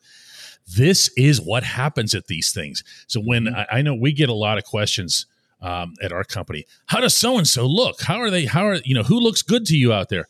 this 0.77 1.11
is 1.17 1.41
what 1.41 1.63
happens 1.63 2.15
at 2.15 2.27
these 2.27 2.53
things. 2.53 2.85
So 3.07 3.21
when 3.21 3.45
Mm-hmm. 3.45 3.57
I, 3.57 3.79
I 3.79 3.83
know 3.83 3.95
we 3.95 4.13
get 4.13 4.29
a 4.29 4.35
lot 4.35 4.59
of 4.59 4.65
questions 4.65 5.27
um, 5.61 5.95
at 6.03 6.13
our 6.13 6.25
company, 6.25 6.65
how 6.87 7.01
does 7.01 7.17
so 7.17 7.39
and 7.39 7.47
so 7.47 7.67
look? 7.67 8.03
How 8.03 8.19
are 8.21 8.31
they? 8.31 8.47
How 8.47 8.67
are 8.67 8.77
you 8.85 8.95
know 8.95 9.03
who 9.03 9.19
looks 9.19 9.43
good 9.43 9.67
to 9.67 9.77
you 9.77 9.93
out 9.93 10.09
there? 10.09 10.27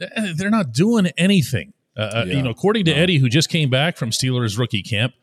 eh, 0.00 0.32
they're 0.36 0.50
not 0.50 0.72
doing 0.72 1.06
anything. 1.16 1.72
Uh, 1.96 2.00
uh 2.00 2.24
Yeah. 2.26 2.36
You 2.36 2.42
know, 2.42 2.50
according 2.50 2.84
to 2.86 2.92
Eddie, 2.92 3.18
who 3.18 3.28
just 3.28 3.48
came 3.48 3.70
back 3.70 3.96
from 3.96 4.10
Steelers 4.10 4.58
rookie 4.58 4.82
camp, 4.82 5.14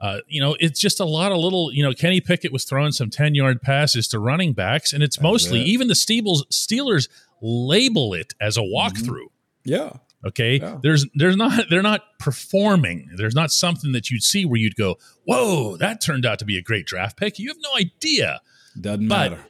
uh, 0.00 0.18
you 0.26 0.40
know, 0.40 0.56
it's 0.60 0.80
just 0.80 1.00
a 1.00 1.04
lot 1.04 1.32
of 1.32 1.38
little. 1.38 1.72
You 1.72 1.82
know, 1.82 1.92
Kenny 1.92 2.20
Pickett 2.20 2.52
was 2.52 2.64
throwing 2.64 2.92
some 2.92 3.10
ten 3.10 3.34
yard 3.34 3.62
passes 3.62 4.08
to 4.08 4.18
running 4.18 4.52
backs, 4.52 4.92
and 4.92 5.02
it's 5.02 5.20
mostly 5.20 5.60
even 5.62 5.88
the 5.88 5.94
Steelers 5.94 6.42
Steelers 6.52 7.08
label 7.40 8.14
it 8.14 8.34
as 8.40 8.56
a 8.56 8.62
walkthrough. 8.62 9.28
Yeah. 9.64 9.92
Okay, 10.26 10.58
Yeah. 10.58 10.78
there's 10.82 11.06
there's 11.14 11.36
not 11.36 11.64
they're 11.70 11.82
not 11.82 12.02
performing. 12.18 13.08
There's 13.16 13.34
not 13.34 13.50
something 13.50 13.92
that 13.92 14.10
you'd 14.10 14.22
see 14.22 14.44
where 14.44 14.58
you'd 14.58 14.76
go, 14.76 14.98
"Whoa, 15.24 15.76
that 15.78 16.00
turned 16.00 16.26
out 16.26 16.38
to 16.40 16.44
be 16.44 16.56
a 16.58 16.62
great 16.62 16.86
draft 16.86 17.16
pick." 17.16 17.38
You 17.38 17.48
have 17.48 17.56
no 17.62 17.70
idea. 17.76 18.40
Doesn't 18.80 19.08
But- 19.08 19.30
matter. 19.32 19.44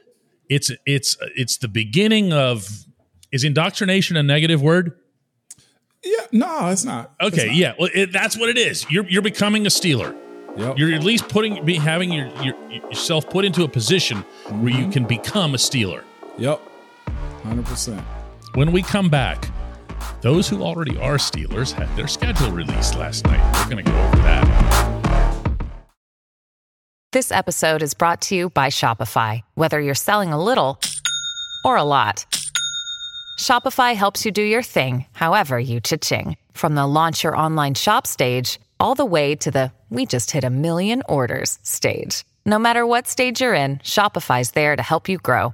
It's 0.49 0.71
it's 0.85 1.17
it's 1.35 1.57
the 1.57 1.67
beginning 1.67 2.31
of 2.31 2.85
is 3.33 3.43
indoctrination 3.43 4.15
a 4.15 4.23
negative 4.23 4.61
word? 4.61 4.93
Yeah. 6.03 6.25
No, 6.31 6.69
it's 6.69 6.85
not. 6.85 7.13
It's 7.19 7.33
Okay, 7.37 7.47
not. 7.47 7.55
yeah, 7.55 7.73
well, 7.77 7.89
it, 7.93 8.13
that's 8.13 8.37
what 8.37 8.47
it 8.49 8.57
is. 8.57 8.85
You're 8.89 9.05
you're 9.09 9.21
becoming 9.21 9.65
a 9.65 9.69
Steeler. 9.69 10.15
Yep. 10.57 10.77
You're 10.77 10.93
at 10.93 11.03
least 11.03 11.27
putting 11.27 11.63
be 11.65 11.75
having 11.75 12.11
your, 12.13 12.27
your 12.41 12.55
yourself 12.71 13.29
put 13.29 13.43
into 13.45 13.63
a 13.63 13.67
position 13.67 14.19
where 14.47 14.71
Mm-hmm. 14.71 14.81
you 14.83 14.89
can 14.89 15.03
become 15.05 15.53
a 15.53 15.57
Steeler. 15.57 16.03
Yep. 16.37 16.61
Hundred 17.43 17.65
percent. 17.65 18.01
When 18.53 18.71
we 18.71 18.81
come 18.81 19.09
back, 19.09 19.49
those 20.21 20.49
who 20.49 20.61
already 20.61 20.97
are 20.97 21.17
Steelers 21.17 21.71
had 21.71 21.93
their 21.95 22.07
schedule 22.07 22.51
released 22.51 22.95
last 22.95 23.25
night. 23.25 23.41
We're 23.53 23.69
going 23.69 23.85
to 23.85 23.91
go 23.91 23.97
over 23.97 24.17
that. 24.17 25.57
This 27.13 27.31
episode 27.31 27.81
is 27.81 27.93
brought 27.93 28.21
to 28.23 28.35
you 28.35 28.49
by 28.49 28.67
Shopify. 28.67 29.41
Whether 29.55 29.79
you're 29.79 29.95
selling 29.95 30.33
a 30.33 30.43
little 30.43 30.79
or 31.63 31.77
a 31.77 31.83
lot, 31.83 32.25
Shopify 33.39 33.95
helps 33.95 34.25
you 34.25 34.31
do 34.31 34.41
your 34.41 34.61
thing, 34.61 35.05
however 35.13 35.59
you 35.59 35.79
cha-ching. 35.79 36.37
From 36.53 36.75
the 36.75 36.85
launch 36.85 37.23
your 37.23 37.37
online 37.37 37.75
shop 37.75 38.05
stage, 38.05 38.59
all 38.79 38.93
the 38.93 39.05
way 39.05 39.35
to 39.35 39.49
the 39.49 39.71
we 39.89 40.05
just 40.05 40.31
hit 40.31 40.43
a 40.43 40.49
million 40.49 41.01
orders 41.07 41.59
stage. 41.63 42.25
No 42.45 42.59
matter 42.59 42.85
what 42.85 43.07
stage 43.07 43.41
you're 43.41 43.53
in, 43.53 43.77
Shopify's 43.77 44.51
there 44.51 44.75
to 44.75 44.83
help 44.83 45.07
you 45.07 45.17
grow. 45.17 45.53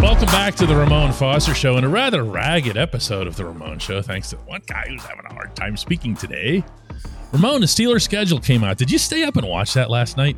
Welcome 0.00 0.26
back 0.26 0.54
to 0.56 0.66
the 0.66 0.76
Ramon 0.76 1.12
Foster 1.12 1.54
Show 1.54 1.76
and 1.76 1.84
a 1.84 1.88
rather 1.88 2.22
ragged 2.22 2.76
episode 2.76 3.26
of 3.26 3.36
the 3.36 3.44
Ramon 3.44 3.78
Show, 3.80 4.00
thanks 4.00 4.30
to 4.30 4.36
one 4.36 4.62
guy 4.66 4.86
who's 4.88 5.02
having 5.02 5.24
a 5.28 5.32
hard 5.34 5.54
time 5.56 5.76
speaking 5.76 6.14
today. 6.14 6.64
Ramon, 7.32 7.60
the 7.60 7.66
Steelers 7.66 8.02
schedule 8.02 8.38
came 8.38 8.62
out. 8.64 8.78
Did 8.78 8.90
you 8.90 8.98
stay 8.98 9.24
up 9.24 9.36
and 9.36 9.46
watch 9.46 9.74
that 9.74 9.90
last 9.90 10.16
night? 10.16 10.36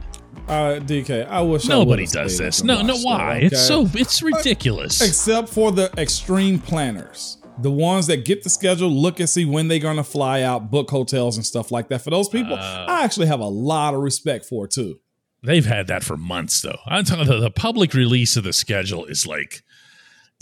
Uh, 0.48 0.80
DK, 0.80 1.26
I 1.28 1.42
wish 1.42 1.68
Nobody 1.68 2.02
would've 2.02 2.12
does 2.12 2.38
this. 2.38 2.64
No, 2.64 2.80
no, 2.82 2.96
why? 2.98 3.36
it, 3.36 3.52
It's 3.52 3.64
so 3.66 3.86
it's 3.94 4.22
ridiculous. 4.22 5.00
except 5.02 5.48
for 5.50 5.70
the 5.72 5.90
extreme 5.98 6.58
planners 6.58 7.36
the 7.58 7.70
ones 7.70 8.06
that 8.06 8.24
get 8.24 8.42
the 8.42 8.48
schedule 8.48 8.88
look 8.88 9.20
and 9.20 9.28
see 9.28 9.44
when 9.44 9.68
they're 9.68 9.78
going 9.78 9.98
to 9.98 10.04
fly 10.04 10.40
out 10.40 10.70
book 10.70 10.88
hotels 10.88 11.36
and 11.36 11.44
stuff 11.44 11.70
like 11.70 11.88
that 11.88 12.00
for 12.00 12.08
those 12.08 12.26
people 12.26 12.54
Uh. 12.54 12.86
i 12.88 13.04
actually 13.04 13.26
have 13.26 13.40
a 13.40 13.46
lot 13.48 13.92
of 13.92 14.00
respect 14.00 14.46
for 14.46 14.66
too 14.66 14.98
They've 15.42 15.64
had 15.64 15.86
that 15.86 16.02
for 16.04 16.16
months, 16.16 16.60
though. 16.60 16.78
I'm 16.86 17.04
telling 17.04 17.30
you, 17.30 17.40
the 17.40 17.50
public 17.50 17.94
release 17.94 18.36
of 18.36 18.44
the 18.44 18.52
schedule 18.52 19.06
is 19.06 19.26
like 19.26 19.62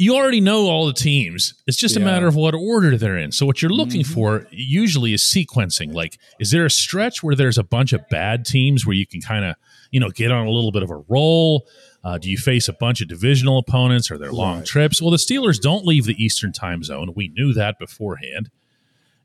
you 0.01 0.15
already 0.15 0.41
know 0.41 0.67
all 0.69 0.87
the 0.87 0.93
teams. 0.93 1.55
It's 1.67 1.77
just 1.77 1.97
a 1.97 2.01
matter 2.01 2.29
of 2.29 2.37
what 2.37 2.55
order 2.55 2.97
they're 2.97 3.19
in. 3.19 3.33
So 3.33 3.45
what 3.45 3.61
you're 3.61 3.73
looking 3.73 4.03
Mhm. 4.03 4.15
for 4.15 4.47
usually 4.53 5.13
is 5.13 5.23
sequencing. 5.25 5.93
Like, 5.93 6.19
is 6.39 6.53
there 6.53 6.65
a 6.65 6.71
stretch 6.71 7.21
where 7.25 7.35
there's 7.35 7.59
a 7.59 7.65
bunch 7.65 7.93
of 7.93 8.09
bad 8.09 8.45
teams 8.45 8.87
where 8.87 8.95
you 8.95 9.07
can 9.09 9.21
kind 9.21 9.45
of 9.45 9.57
you 9.91 9.99
know 9.99 10.11
get 10.11 10.31
on 10.31 10.47
a 10.47 10.51
little 10.51 10.71
bit 10.73 10.83
of 10.85 10.91
a 10.91 10.99
roll? 11.09 11.67
Uh, 12.05 12.17
do 12.17 12.31
you 12.31 12.39
face 12.39 12.69
a 12.69 12.73
bunch 12.73 13.01
of 13.01 13.09
divisional 13.09 13.59
opponents? 13.59 14.09
or 14.11 14.19
their 14.19 14.31
long 14.33 14.59
Right. 14.59 14.67
trips? 14.67 15.03
Well, 15.03 15.11
the 15.11 15.17
Steelers 15.17 15.61
don't 15.61 15.85
leave 15.85 16.05
the 16.05 16.15
Eastern 16.23 16.53
time 16.53 16.85
zone. 16.85 17.13
We 17.17 17.29
knew 17.29 17.53
that 17.55 17.77
beforehand, 17.81 18.51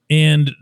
and 0.10 0.54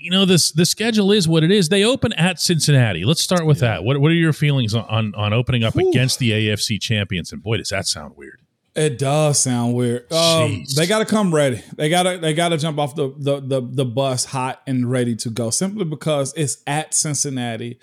you 0.00 0.10
know 0.10 0.24
this 0.24 0.50
the 0.52 0.66
schedule 0.66 1.12
is 1.12 1.28
what 1.28 1.44
it 1.44 1.50
is. 1.50 1.68
They 1.68 1.84
open 1.84 2.12
at 2.14 2.40
Cincinnati. 2.40 3.04
Let's 3.04 3.20
start 3.20 3.46
with 3.46 3.60
that. 3.60 3.84
What 3.84 4.00
what 4.00 4.10
are 4.10 4.14
your 4.14 4.32
feelings 4.32 4.74
on 4.74 4.84
on, 4.84 5.14
on 5.14 5.32
opening 5.32 5.62
up 5.62 5.76
against 5.76 6.18
the 6.18 6.30
AFC 6.30 6.80
champions? 6.80 7.32
And 7.32 7.42
boy, 7.42 7.58
does 7.58 7.68
that 7.68 7.86
sound 7.86 8.16
weird. 8.16 8.40
it 8.74 8.98
does 8.98 9.40
sound 9.40 9.74
weird 9.74 10.10
um, 10.12 10.64
they 10.76 10.86
got 10.86 11.00
to 11.00 11.04
come 11.04 11.34
ready 11.34 11.60
they 11.76 11.88
got 11.88 12.04
to 12.04 12.18
they 12.18 12.32
got 12.32 12.50
to 12.50 12.56
jump 12.56 12.78
off 12.78 12.94
the, 12.94 13.12
the 13.18 13.40
the 13.40 13.60
the 13.60 13.84
bus 13.84 14.24
hot 14.24 14.62
and 14.66 14.88
ready 14.88 15.16
to 15.16 15.28
go 15.28 15.50
simply 15.50 15.84
because 15.84 16.32
it's 16.36 16.58
at 16.68 16.94
cincinnati 16.94 17.80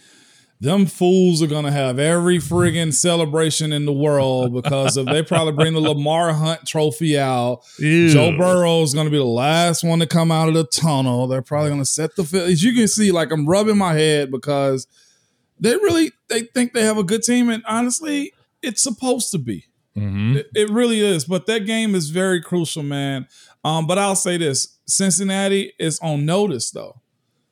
them 0.60 0.86
fools 0.88 1.42
are 1.44 1.48
gonna 1.48 1.72
have 1.72 2.00
every 2.00 2.38
friggin' 2.40 2.94
celebration 2.94 3.72
in 3.72 3.86
the 3.86 3.94
world 3.94 4.54
because 4.54 4.98
of 4.98 5.06
they 5.06 5.22
probably 5.22 5.54
bring 5.54 5.74
the 5.74 5.80
Lamar 5.82 6.34
Hunt 6.34 6.66
trophy 6.66 7.18
out. 7.18 7.62
Joe 8.12 8.36
Burrow's 8.38 8.94
going 8.94 9.06
to 9.06 9.12
be 9.12 9.18
the 9.18 9.24
last 9.24 9.84
one 9.84 10.00
to 10.00 10.08
come 10.08 10.32
out 10.32 10.48
of 10.48 10.54
the 10.56 10.64
tunnel. 10.66 11.28
They're 11.28 11.42
probably 11.44 11.70
going 11.70 11.82
to 11.82 11.86
set 11.86 12.16
the 12.16 12.24
field. 12.24 12.50
As 12.50 12.64
you 12.64 12.74
can 12.74 12.88
see, 12.88 13.12
like 13.12 13.32
I'm 13.32 13.46
rubbing 13.48 13.78
my 13.78 13.94
head 13.94 14.32
because 14.32 14.88
they 15.60 15.76
really 15.76 16.12
they 16.30 16.42
think 16.42 16.74
they 16.74 16.84
have 16.84 16.98
a 16.98 17.04
good 17.04 17.22
team, 17.24 17.50
and 17.50 17.64
honestly, 17.68 18.34
it's 18.64 18.82
supposed 18.82 19.32
to 19.32 19.38
be. 19.38 19.66
Mhm. 19.96 20.38
It, 20.38 20.48
it 20.56 20.70
really 20.70 21.00
is. 21.02 21.26
But 21.26 21.46
that 21.48 21.66
game 21.66 21.96
is 21.96 22.10
very 22.10 22.42
crucial, 22.42 22.84
man. 22.84 23.28
Um, 23.64 23.86
but 23.88 23.98
I'll 23.98 24.16
say 24.16 24.38
this: 24.38 24.78
Cincinnati 24.86 25.74
is 25.80 26.00
on 26.00 26.26
notice 26.26 26.72
though, 26.72 27.02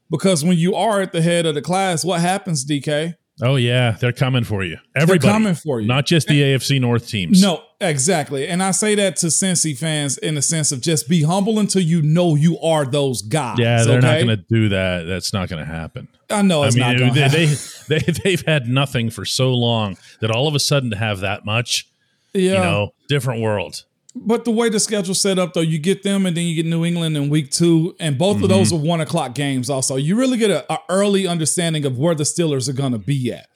because 0.10 0.44
when 0.44 0.58
you 0.58 0.76
are 0.76 1.02
at 1.02 1.12
the 1.12 1.22
head 1.22 1.46
of 1.46 1.56
the 1.56 1.62
class, 1.62 2.06
what 2.06 2.22
happens, 2.22 2.66
DK? 2.66 3.16
Oh 3.42 3.58
yeah, 3.58 3.98
they're 4.00 4.14
coming 4.14 4.46
for 4.46 4.64
you. 4.64 4.78
Everybody 4.96 5.28
coming 5.28 5.56
for 5.56 5.82
you. 5.82 5.88
not 5.88 6.06
just 6.06 6.28
the 6.28 6.42
AFC 6.42 6.80
North 6.80 7.10
teams. 7.10 7.42
No, 7.42 7.64
exactly. 7.82 8.48
And 8.48 8.64
I 8.64 8.72
say 8.72 8.96
that 8.96 9.18
to 9.18 9.28
Cincy 9.28 9.78
fans 9.78 10.18
in 10.18 10.36
the 10.36 10.42
sense 10.42 10.72
of 10.72 10.80
just 10.80 11.10
be 11.10 11.24
humble 11.24 11.60
until 11.60 11.82
you 11.82 12.02
know 12.02 12.36
you 12.36 12.58
are 12.60 12.86
those 12.86 13.22
guys. 13.22 13.60
Yeah, 13.60 13.84
they're 13.84 14.00
not 14.00 14.22
going 14.22 14.28
to 14.28 14.38
do 14.38 14.70
that. 14.70 15.04
That's 15.04 15.34
not 15.34 15.50
going 15.50 15.66
to 15.66 15.70
happen. 15.70 16.08
I 16.30 16.44
know 16.44 16.64
it's 16.64 16.78
I 16.78 16.80
not 16.80 16.90
mean, 16.96 17.14
going 17.14 17.14
to 17.14 17.38
they, 17.38 17.46
they, 17.46 18.00
they 18.00 18.12
they 18.24 18.32
have 18.32 18.46
had 18.46 18.68
nothing 18.68 19.10
for 19.10 19.26
so 19.26 19.54
long 19.54 19.98
that 20.22 20.32
all 20.32 20.48
of 20.48 20.56
a 20.56 20.60
sudden 20.60 20.92
to 20.92 20.98
have 20.98 21.20
that 21.20 21.44
much, 21.44 21.90
yeah. 22.34 22.54
you 22.54 22.60
know, 22.60 22.94
different 23.10 23.42
world. 23.42 23.84
But 24.18 24.46
the 24.46 24.52
way 24.52 24.70
the 24.70 24.80
schedule's 24.80 25.20
set 25.22 25.38
up, 25.38 25.54
though, 25.54 25.60
you 25.62 25.78
get 25.78 26.04
them 26.04 26.26
and 26.26 26.36
then 26.38 26.46
you 26.46 26.56
get 26.56 26.66
New 26.66 26.86
England 26.86 27.18
in 27.18 27.30
week 27.30 27.52
two, 27.52 27.96
and 28.00 28.18
both 28.18 28.42
of 28.42 28.48
those 28.50 28.72
are 28.72 28.80
one 28.80 29.02
o'clock 29.02 29.36
games. 29.36 29.70
Also, 29.70 29.98
you 29.98 30.16
really 30.16 30.38
get 30.38 30.50
a, 30.52 30.72
a 30.72 30.78
early 30.90 31.28
understanding 31.28 31.86
of 31.86 31.98
where 32.00 32.16
the 32.16 32.24
Steelers 32.24 32.70
are 32.70 32.74
going 32.74 32.94
to 32.94 32.98
be 32.98 33.34
at. 33.34 33.48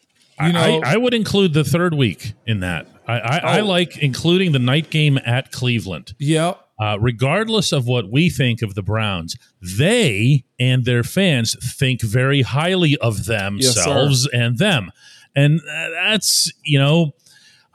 You 0.42 0.52
know, 0.54 0.82
I, 0.84 0.94
I 0.94 0.98
would 0.98 1.14
include 1.14 1.54
the 1.54 1.64
third 1.64 1.94
week 1.94 2.34
in 2.46 2.60
that. 2.60 2.88
I, 3.08 3.20
I, 3.20 3.38
I 3.38 3.60
Oh. 3.62 3.66
like 3.66 3.98
including 3.98 4.52
the 4.52 4.60
night 4.60 4.90
game 4.90 5.18
at 5.26 5.52
Cleveland. 5.52 6.14
yep, 6.20 6.60
Uh, 6.80 6.98
regardless 7.00 7.72
of 7.72 7.88
what 7.88 8.10
we 8.12 8.30
think 8.30 8.62
of 8.62 8.74
the 8.76 8.82
Browns, 8.84 9.36
they 9.62 10.44
and 10.60 10.86
their 10.86 11.04
fans 11.04 11.56
think 11.78 12.02
very 12.02 12.42
highly 12.42 12.96
of 12.98 13.26
themselves 13.26 14.28
and 14.28 14.58
them. 14.58 14.92
And 15.36 15.60
uh, 15.62 15.90
that's, 16.04 16.52
you 16.64 16.80
know, 16.80 17.12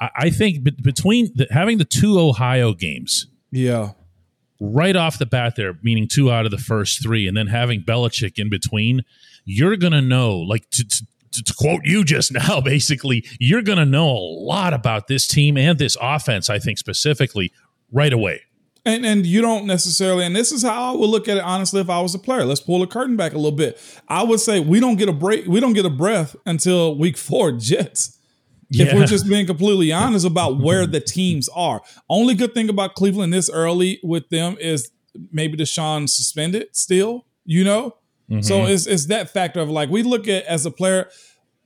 I, 0.01 0.11
I 0.17 0.31
think 0.31 0.65
be- 0.65 0.71
between 0.71 1.31
the, 1.35 1.47
having 1.51 1.79
the 1.79 1.85
two 1.85 2.19
Ohio 2.19 2.73
games 2.73 3.27
yeah, 3.51 3.93
right 4.61 4.97
off 4.97 5.19
the 5.19 5.27
bat 5.27 5.57
there, 5.57 5.79
meaning 5.83 6.09
two 6.09 6.31
out 6.31 6.45
of 6.45 6.51
the 6.51 6.59
first 6.59 7.03
three, 7.03 7.27
and 7.27 7.37
then 7.37 7.47
having 7.47 7.83
Belichick 7.83 8.39
in 8.39 8.51
between, 8.51 9.03
you're 9.45 9.77
going 9.77 9.93
to 9.93 10.03
know, 10.03 10.37
like 10.37 10.69
to, 10.71 10.85
to, 10.87 11.05
to 11.45 11.55
quote 11.55 11.83
you 11.85 12.05
just 12.05 12.33
now, 12.49 12.61
basically, 12.61 13.25
you're 13.39 13.63
going 13.63 13.79
to 13.79 13.87
know 13.87 14.09
a 14.09 14.19
lot 14.19 14.73
about 14.73 15.07
this 15.07 15.27
team 15.27 15.57
and 15.57 15.79
this 15.79 15.97
offense, 16.01 16.51
I 16.51 16.59
think 16.59 16.79
specifically, 16.79 17.53
right 17.93 18.13
away. 18.13 18.43
And 18.87 19.07
and 19.07 19.25
you 19.25 19.41
don't 19.41 19.65
necessarily, 19.65 20.27
and 20.27 20.37
this 20.37 20.53
is 20.53 20.63
how 20.63 20.93
I 20.93 20.97
would 20.97 21.09
look 21.09 21.27
at 21.27 21.39
it 21.39 21.43
honestly 21.43 21.81
if 21.81 21.89
I 21.89 22.03
was 22.03 22.15
a 22.15 22.19
player. 22.19 22.45
Let's 22.45 22.61
pull 22.61 22.81
the 22.81 22.87
curtain 22.87 23.17
back 23.17 23.33
a 23.33 23.37
little 23.37 23.57
bit. 23.57 23.81
I 24.09 24.23
would 24.23 24.41
say 24.41 24.61
we 24.61 24.79
don't 24.79 24.97
get 24.97 25.09
a 25.09 25.13
break, 25.13 25.47
we 25.47 25.59
don't 25.59 25.73
get 25.73 25.87
a 25.87 25.91
breath 25.91 26.37
until 26.45 26.95
week 26.95 27.17
four 27.17 27.53
Jets. 27.53 28.19
If 28.71 28.95
we're 28.95 29.07
just 29.07 29.29
being 29.29 29.47
completely 29.47 29.93
honest 29.93 30.27
about 30.27 30.61
where 30.61 30.87
the 30.87 31.01
teams 31.01 31.49
are. 31.55 31.83
Only 32.09 32.35
good 32.35 32.55
thing 32.55 32.69
about 32.69 32.95
Cleveland 32.95 33.33
this 33.33 33.51
early 33.51 34.01
with 34.03 34.29
them 34.29 34.57
is 34.61 34.91
maybe 35.31 35.57
Deshaun 35.57 36.09
suspended 36.09 36.69
still, 36.73 37.27
you 37.45 37.65
know? 37.65 37.97
So 38.41 38.61
mm-hmm. 38.61 38.73
it's, 38.73 38.87
it's 38.87 39.07
that 39.07 39.31
factor 39.31 39.61
of 39.61 39.69
like 39.69 39.91
we 39.91 40.03
look 40.03 40.27
at 40.29 40.45
as 40.45 40.65
a 40.65 40.71
player, 40.71 41.11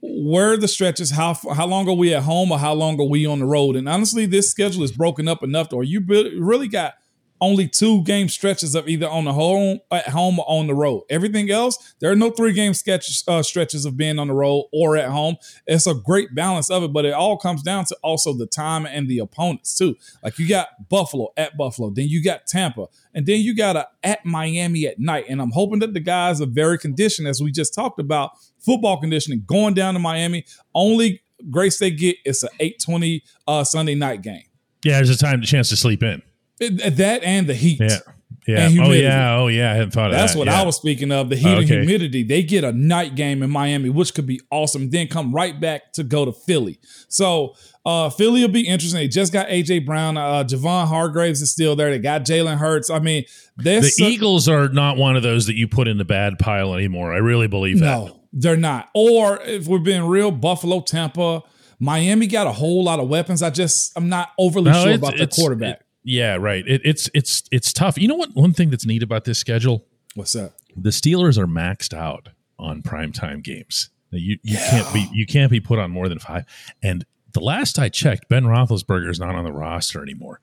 where 0.01 0.57
the 0.57 0.69
stretches? 0.69 1.11
How 1.11 1.35
how 1.35 1.67
long 1.67 1.89
are 1.89 1.95
we 1.95 2.15
at 2.15 2.23
home 2.23 2.53
or 2.53 2.59
how 2.59 2.73
long 2.73 3.01
are 3.01 3.09
we 3.09 3.27
on 3.27 3.41
the 3.41 3.47
road? 3.47 3.77
And 3.77 3.89
honestly, 3.89 4.27
this 4.27 4.51
schedule 4.51 4.83
is 4.83 4.93
broken 4.93 5.29
up 5.29 5.43
enough 5.43 5.69
to 5.71 5.77
where 5.77 5.85
you 5.85 6.05
really 6.07 6.69
got 6.69 6.95
only 7.41 7.69
two 7.69 8.03
game 8.05 8.29
stretches 8.29 8.75
of 8.75 8.89
either 8.89 9.09
on 9.09 9.25
the 9.25 9.33
home 9.33 9.81
at 9.91 10.09
home 10.09 10.39
or 10.39 10.45
on 10.49 10.67
the 10.67 10.75
road. 10.75 11.05
Everything 11.11 11.51
else, 11.51 11.95
there 12.01 12.11
are 12.11 12.17
no 12.17 12.31
three 12.31 12.53
game 12.53 12.75
sketch 12.75 13.23
uh, 13.29 13.43
stretches 13.43 13.85
of 13.85 13.97
being 13.97 14.19
on 14.19 14.29
the 14.29 14.35
road 14.35 14.69
or 14.73 14.97
at 14.97 15.11
home. 15.11 15.37
It's 15.67 15.87
a 15.87 15.95
great 15.95 16.35
balance 16.35 16.71
of 16.71 16.83
it, 16.83 16.93
but 16.93 17.05
it 17.05 17.13
all 17.13 17.37
comes 17.37 17.63
down 17.63 17.85
to 17.87 17.97
also 18.03 18.33
the 18.33 18.47
time 18.47 18.87
and 18.87 19.09
the 19.09 19.19
opponents 19.19 19.77
too. 19.77 19.97
Like 20.23 20.39
you 20.39 20.49
got 20.49 20.89
Buffalo 20.89 21.33
at 21.37 21.57
Buffalo, 21.57 21.91
then 21.91 22.09
you 22.09 22.23
got 22.23 22.47
Tampa, 22.47 22.87
and 23.15 23.27
then 23.27 23.41
you 23.41 23.55
got 23.55 23.77
a 23.77 23.89
at 24.03 24.25
Miami 24.25 24.87
at 24.87 24.99
night. 24.99 25.27
And 25.29 25.41
I'm 25.41 25.53
hoping 25.53 25.79
that 25.81 25.95
the 25.95 26.01
guys 26.01 26.41
are 26.41 26.47
very 26.47 26.79
conditioned, 26.79 27.29
as 27.29 27.41
we 27.41 27.53
just 27.53 27.75
talked 27.75 28.01
about 28.01 28.33
football 28.59 29.01
conditioning, 29.01 29.45
going 29.47 29.75
down 29.75 29.95
to 29.95 30.01
Miami. 30.01 30.45
Only 30.75 31.23
grace 31.51 31.79
they 31.79 31.91
get 31.91 32.17
is 32.25 32.43
an 32.43 32.51
8:20 32.61 33.23
uh, 33.47 33.65
Sunday 33.65 33.95
night 33.95 34.23
game. 34.23 34.43
Yeah, 34.85 34.97
there's 34.97 35.11
a 35.11 35.19
time, 35.19 35.43
chance 35.43 35.69
to 35.71 35.77
sleep 35.77 36.03
in. 36.03 36.23
It- 36.61 36.97
that 36.97 37.23
and 37.25 37.47
the 37.47 37.55
heat. 37.55 37.79
Yeah. 37.81 37.99
Yeah. 38.47 38.71
Oh, 38.81 38.93
yeah. 38.93 39.37
Oh, 39.37 39.47
yeah. 39.49 39.71
I 39.73 39.75
hadn't 39.75 39.91
thought 39.91 40.07
of 40.07 40.13
that. 40.13 40.21
That's 40.21 40.33
that. 40.33 40.39
what 40.39 40.49
Yeah. 40.49 40.63
I 40.63 40.65
was 40.65 40.75
speaking 40.77 41.13
of. 41.13 41.29
The 41.29 41.37
heat 41.37 41.47
Okay. 41.49 41.59
and 41.61 41.69
humidity. 41.69 42.23
They 42.23 42.43
get 42.43 42.65
a 42.65 42.73
night 42.73 43.15
game 43.15 43.43
in 43.43 43.51
Miami, 43.51 43.91
which 43.91 44.15
could 44.15 44.25
be 44.27 44.41
awesome. 44.51 44.89
Then 44.89 45.07
come 45.09 45.35
right 45.35 45.61
back 45.61 45.93
to 45.95 46.03
go 46.03 46.25
to 46.25 46.33
Philly. 46.33 46.79
So 47.09 47.55
uh, 47.85 48.09
Philly 48.09 48.41
will 48.41 48.49
be 48.49 48.63
interesting. 48.67 49.01
They 49.01 49.09
just 49.09 49.35
got 49.35 49.49
AJ 49.49 49.85
Brown. 49.85 50.17
Uh, 50.17 50.45
Javon 50.45 50.89
Hargraves 50.89 51.43
is 51.43 51.51
still 51.51 51.77
there. 51.77 51.91
They 51.91 51.99
got 51.99 52.23
Jalen 52.25 52.57
Hurts. 52.57 52.89
I 52.89 53.01
mean, 53.01 53.25
The 53.59 53.65
this 53.81 54.01
Eagles 54.01 54.49
are 54.49 54.71
not 54.71 54.97
one 54.97 55.15
of 55.15 55.23
those 55.23 55.45
that 55.47 55.57
you 55.57 55.69
put 55.69 55.87
in 55.87 55.99
the 55.99 56.07
bad 56.07 56.39
pile 56.39 56.73
anymore. 56.73 57.13
I 57.13 57.19
really 57.19 57.49
believe 57.49 57.81
that. 57.81 57.85
No, 57.85 58.21
they're 58.33 58.57
not. 58.57 58.89
Or 58.95 59.43
if 59.43 59.67
we're 59.67 59.79
being 59.79 60.05
real, 60.05 60.31
Buffalo, 60.31 60.81
Tampa, 60.81 61.43
Miami 61.81 62.27
got 62.27 62.47
a 62.47 62.53
whole 62.53 62.83
lot 62.83 62.99
of 62.99 63.09
weapons. 63.11 63.43
I 63.43 63.51
just 63.51 63.93
I'm 63.95 64.09
not 64.09 64.31
overly 64.39 64.71
No, 64.71 64.85
sure 64.85 64.95
about 64.95 65.19
the 65.19 65.27
quarterback. 65.27 65.81
it- 65.81 65.83
yeah, 66.09 66.37
right. 66.37 66.65
It, 66.67 66.81
it's 66.85 67.11
it's 67.15 67.43
it's 67.53 67.73
tough. 67.73 67.99
You 67.99 68.09
know 68.09 68.15
what? 68.15 68.31
One 68.35 68.53
thing 68.53 68.71
that's 68.71 68.87
neat 68.87 69.03
about 69.03 69.25
this 69.25 69.39
schedule, 69.39 69.85
What's 70.15 70.33
that? 70.33 70.53
the 70.77 70.91
Steelers 70.91 71.39
are 71.39 71.47
maxed 71.47 71.93
out 71.93 72.31
on 72.59 72.83
primetime 72.83 73.43
games. 73.43 73.91
You 74.11 74.39
you 74.43 74.57
can't 74.57 74.93
be 74.95 75.09
you 75.13 75.27
can't 75.27 75.51
be 75.51 75.61
put 75.61 75.79
on 75.79 75.91
more 75.91 76.09
than 76.09 76.19
five. 76.19 76.45
And 76.83 77.05
the 77.33 77.41
last 77.41 77.79
I 77.79 77.89
checked, 77.91 78.29
Ben 78.29 78.45
Roethlisberger 78.45 79.11
is 79.11 79.21
not 79.21 79.35
on 79.35 79.45
the 79.45 79.53
roster 79.53 80.03
anymore. 80.03 80.41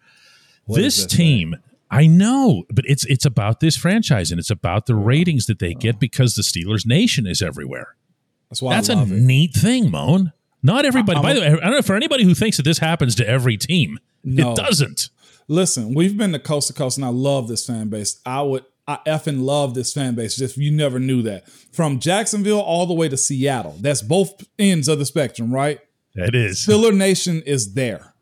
What 0.65 0.77
this 0.77 1.01
say? 1.03 1.07
team, 1.07 1.55
I 1.89 2.05
know, 2.05 2.65
but 2.69 2.85
it's 2.87 3.05
it's 3.05 3.25
about 3.25 3.59
this 3.59 3.75
franchise 3.75 4.29
and 4.31 4.39
it's 4.39 4.51
about 4.51 4.85
the 4.85 4.95
ratings 4.95 5.47
that 5.47 5.57
they 5.59 5.73
get 5.73 5.99
because 5.99 6.35
the 6.35 6.43
Steelers 6.43 6.85
Nation 6.85 7.25
is 7.25 7.41
everywhere. 7.41 7.95
That's 8.49 8.61
why 8.61 8.75
That's 8.75 8.89
I 8.91 8.99
a 8.99 9.01
it. 9.03 9.09
neat 9.09 9.53
thing, 9.53 9.89
Moan. 9.89 10.31
Not 10.61 10.85
everybody. 10.85 11.17
I'm 11.17 11.23
by 11.23 11.31
a- 11.31 11.33
the 11.35 11.41
way, 11.41 11.47
I 11.47 11.55
don't 11.55 11.71
know 11.71 11.81
for 11.81 11.95
anybody 11.95 12.23
who 12.23 12.35
thinks 12.35 12.57
that 12.57 12.63
this 12.63 12.77
happens 12.79 13.15
to 13.15 13.27
every 13.27 13.57
team. 13.57 13.99
No. 14.23 14.51
It 14.51 14.57
doesn't. 14.57 15.09
Listen, 15.47 15.93
we've 15.93 16.17
been 16.17 16.31
to 16.31 16.39
coast 16.39 16.67
to 16.67 16.73
coast, 16.73 16.97
and 16.97 17.05
I 17.05 17.09
love 17.09 17.47
this 17.47 17.65
fan 17.65 17.89
base. 17.89 18.19
I 18.25 18.41
would, 18.41 18.65
I 18.87 18.99
effing 19.05 19.41
love 19.41 19.75
this 19.75 19.93
fan 19.93 20.15
base. 20.15 20.35
Just 20.35 20.57
you 20.57 20.71
never 20.71 20.99
knew 20.99 21.21
that 21.23 21.47
from 21.71 21.99
Jacksonville 21.99 22.59
all 22.59 22.85
the 22.85 22.93
way 22.93 23.09
to 23.09 23.17
Seattle. 23.17 23.75
That's 23.79 24.01
both 24.01 24.43
ends 24.57 24.87
of 24.87 24.99
the 24.99 25.05
spectrum, 25.05 25.53
right? 25.53 25.79
It 26.15 26.33
is. 26.33 26.65
Steeler 26.65 26.95
Nation 26.95 27.41
is 27.45 27.73
there. 27.73 28.13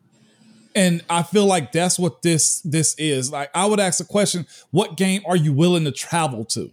And 0.74 1.04
I 1.08 1.22
feel 1.22 1.46
like 1.46 1.70
that's 1.70 1.98
what 1.98 2.22
this 2.22 2.60
this 2.62 2.96
is. 2.98 3.30
Like 3.30 3.50
I 3.54 3.66
would 3.66 3.78
ask 3.78 4.00
a 4.00 4.04
question, 4.04 4.46
what 4.72 4.96
game 4.96 5.22
are 5.24 5.36
you 5.36 5.52
willing 5.52 5.84
to 5.84 5.92
travel 5.92 6.44
to? 6.46 6.72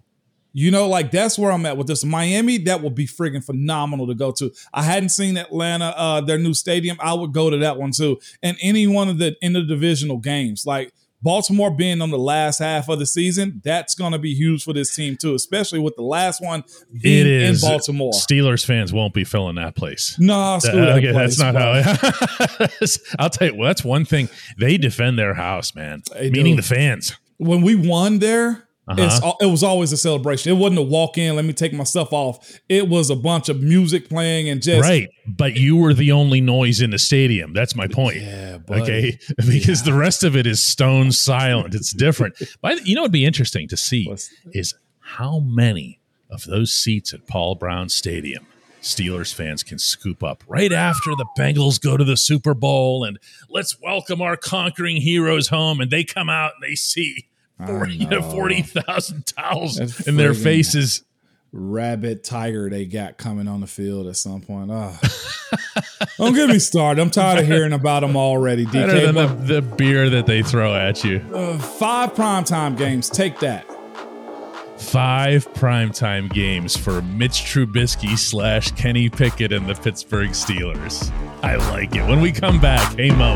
You 0.54 0.70
know, 0.72 0.88
like 0.90 1.12
that's 1.12 1.38
where 1.40 1.52
I'm 1.52 1.66
at 1.66 1.78
with 1.78 1.88
this. 1.88 2.04
Miami, 2.04 2.58
that 2.60 2.82
would 2.82 2.94
be 2.96 3.08
friggin' 3.08 3.44
phenomenal 3.44 4.08
to 4.08 4.14
go 4.16 4.32
to. 4.34 4.52
I 4.74 4.84
hadn't 4.84 5.10
seen 5.10 5.38
Atlanta, 5.38 5.94
uh, 5.96 6.22
their 6.22 6.38
new 6.38 6.54
stadium. 6.54 6.98
I 7.00 7.14
would 7.14 7.32
go 7.32 7.50
to 7.50 7.58
that 7.60 7.78
one 7.78 7.92
too. 7.92 8.20
And 8.44 8.58
any 8.62 8.86
one 8.88 9.08
of 9.08 9.18
the 9.18 9.36
interdivisional 9.42 10.22
games, 10.22 10.66
like 10.66 10.92
Baltimore 11.24 11.70
being 11.72 12.02
on 12.02 12.10
the 12.10 12.18
last 12.18 12.58
half 12.60 12.90
of 12.90 12.98
the 13.00 13.06
season, 13.06 13.62
that's 13.64 13.96
gonna 13.96 14.18
be 14.20 14.34
huge 14.34 14.64
for 14.66 14.74
this 14.74 14.94
team 14.94 15.16
too, 15.16 15.36
especially 15.36 15.80
with 15.80 15.96
the 15.96 16.02
last 16.02 16.42
one 16.42 16.64
being 17.02 17.28
It 17.28 17.32
is 17.32 17.64
in 17.64 17.70
Baltimore. 17.70 18.12
Steelers 18.12 18.66
fans 18.66 18.92
won't 18.92 19.14
be 19.14 19.24
filling 19.24 19.56
that 19.56 19.76
place. 19.76 20.18
No, 20.20 20.34
Uh, 20.56 20.60
that 20.60 20.74
okay, 20.98 21.12
place, 21.14 21.38
that's 21.38 21.40
not 21.40 21.54
bro. 21.54 21.82
how. 21.84 22.68
I'll 23.20 23.30
tell 23.30 23.48
you. 23.50 23.56
Well, 23.56 23.68
that's 23.68 23.84
one 23.86 24.04
thing. 24.04 24.30
They 24.60 24.78
defend 24.78 25.18
their 25.20 25.36
house, 25.36 25.76
man. 25.76 26.02
They 26.14 26.30
Meaning 26.30 26.56
do. 26.58 26.62
the 26.62 26.68
fans. 26.68 27.14
when 27.38 27.62
we 27.62 27.76
won 27.76 28.20
there, 28.20 28.68
Uh-huh. 28.88 29.34
it 29.40 29.46
was 29.46 29.64
always 29.64 29.92
a 29.92 29.98
celebration. 29.98 30.52
It 30.52 30.60
wasn't 30.60 30.80
a 30.80 30.84
walk 30.84 31.18
in, 31.18 31.36
let 31.36 31.46
me 31.46 31.54
take 31.54 31.72
my 31.72 31.84
stuff 31.84 32.12
off. 32.12 32.60
It 32.68 32.90
was 32.90 33.10
a 33.10 33.16
bunch 33.16 33.48
of 33.48 33.62
music 33.62 34.10
playing 34.10 34.50
and 34.50 34.62
just 34.62 34.82
right, 34.82 35.10
but 35.28 35.56
you 35.56 35.78
were 35.78 35.94
the 35.94 36.12
only 36.12 36.42
noise 36.42 36.82
in 36.82 36.90
the 36.90 37.00
stadium. 37.00 37.54
That's 37.54 37.76
my 37.76 37.88
point. 37.88 38.18
Yeah, 38.18 38.58
buddy. 38.58 38.82
Okay, 38.82 39.20
because 39.38 39.84
the 39.84 39.94
rest 39.94 40.24
of 40.24 40.36
it 40.36 40.48
is 40.48 40.66
stone 40.66 41.12
silent. 41.12 41.76
It's 41.76 41.94
different. 41.94 42.36
By 42.62 42.76
the, 42.76 42.82
you 42.84 42.96
know, 42.96 43.02
it'd 43.02 43.12
be 43.12 43.26
interesting 43.26 43.68
to 43.70 43.78
see 43.78 44.12
is 44.52 44.74
how 45.00 45.40
many 45.40 46.00
of 46.30 46.46
those 46.46 46.74
seats 46.74 47.14
at 47.14 47.28
Paul 47.28 47.56
Brown 47.56 47.90
Stadium 47.90 48.48
Steelers 48.82 49.34
fans 49.34 49.64
can 49.64 49.78
scoop 49.78 50.24
up 50.24 50.44
right 50.48 50.72
after 50.72 51.12
the 51.12 51.28
Bengals 51.38 51.80
go 51.80 51.98
to 51.98 52.04
the 52.04 52.18
Super 52.18 52.54
Bowl 52.54 53.04
and 53.04 53.20
let's 53.50 53.80
welcome 53.80 54.22
our 54.22 54.36
conquering 54.36 54.98
heroes 54.98 55.50
home. 55.50 55.80
And 55.80 55.92
they 55.92 56.04
come 56.04 56.30
out 56.30 56.54
and 56.56 56.64
they 56.70 56.76
see 56.76 57.28
40 57.68 57.98
to 58.00 58.06
know. 58.10 58.22
40,000 58.32 59.26
towels 59.26 59.76
That's 59.76 60.08
in 60.08 60.18
their 60.18 60.34
faces. 60.34 61.04
rabbit 61.52 62.24
tiger 62.24 62.70
they 62.70 62.86
got 62.86 63.18
coming 63.18 63.48
on 63.48 63.62
the 63.62 63.68
field 63.68 64.08
at 64.08 64.16
some 64.18 64.42
point. 64.42 64.72
Ah. 64.72 64.98
Don't 66.18 66.34
get 66.34 66.50
me 66.50 66.60
started. 66.60 67.02
I'm 67.02 67.10
tired 67.10 67.40
of 67.40 67.46
hearing 67.46 67.74
about 67.74 68.02
them 68.02 68.16
already. 68.16 68.66
Better 68.66 68.94
DK, 68.94 69.06
than 69.14 69.16
the, 69.16 69.56
the 69.56 69.62
beer 69.62 70.10
that 70.10 70.26
they 70.26 70.42
throw 70.44 70.74
at 70.76 71.04
you. 71.04 71.18
uh, 71.34 71.58
five 71.58 72.14
primetime 72.14 72.78
games. 72.78 73.10
Take 73.10 73.40
that. 73.40 73.66
Five 74.78 75.52
primetime 75.54 76.32
games 76.34 76.76
for 76.76 77.02
Mitch 77.04 77.42
Trubisky 77.44 78.18
slash 78.18 78.72
Kenny 78.72 79.10
Pickett 79.10 79.52
and 79.52 79.68
the 79.70 79.76
Pittsburgh 79.76 80.30
Steelers. 80.32 81.12
I 81.44 81.56
like 81.72 81.96
it. 81.96 82.08
When 82.08 82.20
we 82.22 82.32
come 82.32 82.60
back, 82.60 82.98
hey 82.98 83.12
Mo. 83.12 83.36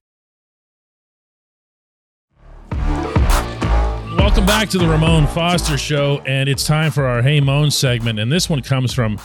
Welcome 4.21 4.45
back 4.45 4.69
to 4.69 4.77
the 4.77 4.87
Ramon 4.87 5.25
Foster 5.25 5.79
Show, 5.79 6.19
and 6.27 6.47
it's 6.47 6.63
time 6.63 6.91
for 6.91 7.05
our 7.07 7.23
Hey 7.23 7.39
Moan 7.41 7.71
segment. 7.71 8.19
And 8.19 8.31
this 8.31 8.47
one 8.51 8.61
comes 8.61 8.93
from 8.93 9.17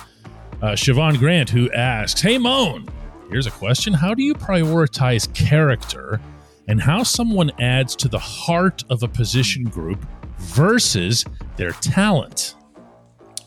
uh, 0.62 0.68
Siobhan 0.68 1.18
Grant, 1.18 1.50
who 1.50 1.70
asks 1.72 2.22
Hey 2.22 2.38
Moan, 2.38 2.88
here's 3.28 3.46
a 3.46 3.50
question 3.50 3.92
How 3.92 4.14
do 4.14 4.22
you 4.22 4.32
prioritize 4.32 5.32
character 5.34 6.18
and 6.66 6.80
how 6.80 7.02
someone 7.02 7.50
adds 7.60 7.94
to 7.96 8.08
the 8.08 8.18
heart 8.18 8.84
of 8.88 9.02
a 9.02 9.08
position 9.08 9.64
group 9.64 10.02
versus 10.38 11.26
their 11.56 11.72
talent? 11.72 12.54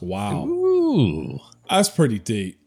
Wow. 0.02 0.46
Ooh. 0.46 1.40
That's 1.68 1.90
pretty 1.90 2.20
deep. 2.20 2.60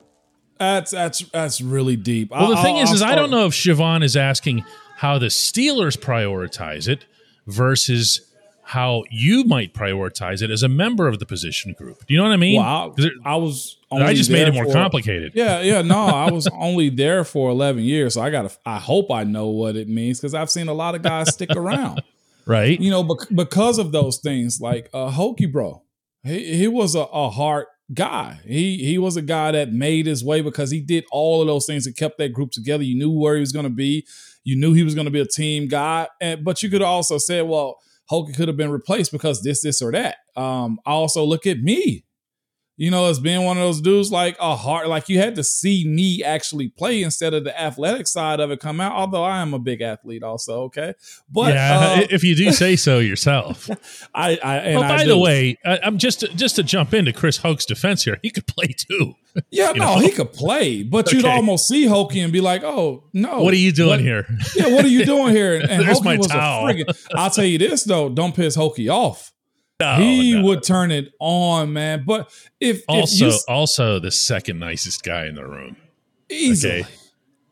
That's 0.59 0.91
that's 0.91 1.21
that's 1.21 1.61
really 1.61 1.95
deep. 1.97 2.33
Well, 2.33 2.51
the 2.51 2.57
I'll- 2.57 2.63
thing 2.65 2.77
is, 2.79 2.89
I'll 2.89 2.95
is 2.97 3.03
I 3.03 3.15
don't 3.15 3.31
know 3.31 3.47
if 3.47 3.53
Siobhan 3.53 4.03
is 4.03 4.17
asking 4.17 4.65
how 4.97 5.19
the 5.19 5.27
Steelers 5.27 5.97
prioritize 5.97 6.89
it 6.89 7.07
versus 7.47 8.29
how 8.73 9.05
you 9.11 9.45
might 9.45 9.75
prioritize 9.75 10.41
it 10.43 10.51
as 10.51 10.63
a 10.63 10.69
member 10.69 11.07
of 11.09 11.19
the 11.19 11.27
position 11.27 11.75
group. 11.79 11.99
Do 12.07 12.15
you 12.15 12.19
know 12.19 12.25
what 12.25 12.33
I 12.33 12.37
mean? 12.39 12.61
Well, 12.61 12.95
it- 12.97 13.13
I, 13.25 13.33
I 13.35 13.37
was. 13.37 13.77
I 13.91 14.15
just 14.15 14.31
made 14.31 14.49
it 14.49 14.55
more 14.55 14.65
for- 14.65 14.73
complicated. 14.73 15.33
Yeah, 15.35 15.61
yeah. 15.61 15.83
No, 15.83 15.99
I 16.25 16.31
was 16.31 16.47
only 16.49 16.89
there 16.89 17.25
for 17.25 17.51
eleven 17.51 17.83
years, 17.85 18.15
so 18.15 18.23
I 18.23 18.31
got. 18.31 18.49
to 18.49 18.57
I 18.65 18.79
hope 18.79 19.11
I 19.11 19.25
know 19.25 19.49
what 19.49 19.77
it 19.77 19.89
means 19.89 20.19
because 20.19 20.35
I've 20.35 20.51
seen 20.51 20.69
a 20.69 20.73
lot 20.75 20.95
of 20.95 21.03
guys 21.03 21.33
stick 21.35 21.51
around. 21.57 22.03
Right? 22.47 22.81
You 22.81 22.91
know, 22.91 23.03
bec- 23.05 23.29
because 23.35 23.79
of 23.79 23.93
those 23.93 24.19
things, 24.19 24.61
like 24.61 24.89
uh, 24.95 25.11
Hokey 25.11 25.47
Bro, 25.47 25.83
he 26.25 26.57
he 26.57 26.69
was 26.69 26.95
a, 26.95 27.01
a 27.01 27.29
hard 27.31 27.67
guy. 27.93 28.41
He 28.47 28.79
he 28.85 28.97
was 28.97 29.17
a 29.19 29.23
guy 29.23 29.53
that 29.53 29.71
made 29.73 30.07
his 30.07 30.25
way 30.25 30.41
because 30.41 30.71
he 30.71 30.81
did 30.81 31.05
all 31.13 31.41
of 31.43 31.47
those 31.47 31.67
things 31.67 31.85
that 31.85 31.97
kept 31.97 32.17
that 32.19 32.33
group 32.33 32.51
together. 32.53 32.83
You 32.83 32.97
knew 32.97 33.11
where 33.13 33.35
he 33.35 33.41
was 33.41 33.53
going 33.53 33.65
to 33.65 33.71
be. 33.71 34.07
You 34.45 34.57
knew 34.57 34.73
he 34.73 34.83
was 34.83 34.95
going 34.95 35.05
to 35.05 35.11
be 35.13 35.21
a 35.21 35.27
team 35.27 35.69
guy, 35.69 36.09
and 36.21 36.43
but 36.45 36.63
you 36.63 36.71
could 36.71 36.83
also 36.83 37.19
say, 37.19 37.43
well, 37.43 37.79
Hokey 38.07 38.33
could 38.33 38.49
have 38.49 38.57
been 38.57 38.71
replaced 38.71 39.13
because 39.13 39.43
this, 39.43 39.63
this, 39.63 39.81
or 39.81 39.93
that. 39.93 40.17
Um, 40.37 40.79
I 40.85 40.93
also 40.93 41.25
look 41.25 41.47
at 41.47 41.59
me, 41.61 42.05
you 42.77 42.91
know, 42.91 43.07
as 43.07 43.21
being 43.21 43.45
one 43.45 43.59
of 43.59 43.63
those 43.63 43.81
dudes 43.81 44.11
like 44.11 44.37
a 44.41 44.57
heart, 44.57 44.89
like 44.89 45.09
you 45.09 45.19
had 45.19 45.35
to 45.37 45.45
see 45.45 45.87
me 45.87 46.25
actually 46.25 46.69
play 46.69 47.03
instead 47.03 47.35
of 47.35 47.45
the 47.45 47.61
athletic 47.61 48.07
side 48.07 48.41
of 48.41 48.51
it 48.51 48.61
come 48.61 48.81
out. 48.81 48.93
Although 48.93 49.25
I 49.25 49.43
am 49.43 49.53
a 49.53 49.59
big 49.59 49.83
athlete, 49.83 50.23
also, 50.23 50.63
okay. 50.65 50.95
But 51.31 51.55
yeah, 51.55 51.79
uh, 51.79 52.07
if 52.11 52.25
you 52.25 52.35
do 52.35 52.51
say 52.53 52.77
so 52.77 52.99
yourself. 52.99 53.69
I, 54.15 54.39
I 54.43 54.57
and 54.59 54.79
oh, 54.79 54.83
I 54.83 54.97
by 54.97 55.05
the 55.05 55.19
way, 55.19 55.59
I, 55.65 55.81
I'm 55.83 55.99
just 55.99 56.21
just 56.35 56.57
to 56.57 56.63
jump 56.63 56.95
into 56.95 57.13
Chris 57.13 57.39
Hoke's 57.39 57.67
defense 57.67 58.05
here. 58.05 58.19
He 58.23 58.31
could 58.31 58.47
play 58.47 58.69
too. 58.69 59.15
yeah, 59.51 59.73
you 59.73 59.81
no, 59.81 59.95
know? 59.95 60.01
he 60.01 60.11
could 60.11 60.33
play, 60.33 60.83
but 60.83 61.13
you'd 61.13 61.25
almost 61.25 61.69
see 61.69 61.87
Hokey 61.87 62.21
and 62.21 62.33
be 62.33 62.41
like, 62.41 62.63
"Oh 62.65 63.05
no, 63.13 63.43
what 63.43 63.55
are 63.55 63.59
you 63.59 63.73
doing 63.73 63.91
what- 63.91 64.01
here? 64.01 64.27
Yeah, 64.57 64.75
what 64.75 64.85
are 64.85 64.89
you 64.89 65.05
doing 65.05 65.35
here?" 65.35 65.53
And, 65.63 65.83
and 65.83 66.05
my 66.05 66.17
was 66.17 66.27
towel. 66.27 66.69
a 66.69 66.73
friggin' 66.73 67.07
I'll 67.15 67.31
tell 67.31 67.45
you 67.45 67.59
this 67.59 67.85
though, 67.85 68.09
don't 68.09 68.35
piss 68.35 68.55
Hokey 68.55 68.89
off. 68.89 69.33
No, 69.81 69.97
he 69.97 70.35
no. 70.35 70.45
would 70.45 70.63
turn 70.63 70.91
it 70.91 71.13
on, 71.19 71.73
man. 71.73 72.05
But 72.07 72.33
if 72.61 72.83
also 72.89 73.27
if 73.27 73.33
you, 73.33 73.39
also 73.49 73.99
the 73.99 74.11
second 74.13 74.59
nicest 74.59 75.03
guy 75.03 75.27
in 75.27 75.35
the 75.35 75.45
room. 75.47 75.77
easily, 76.31 76.81
Okay. 76.81 76.89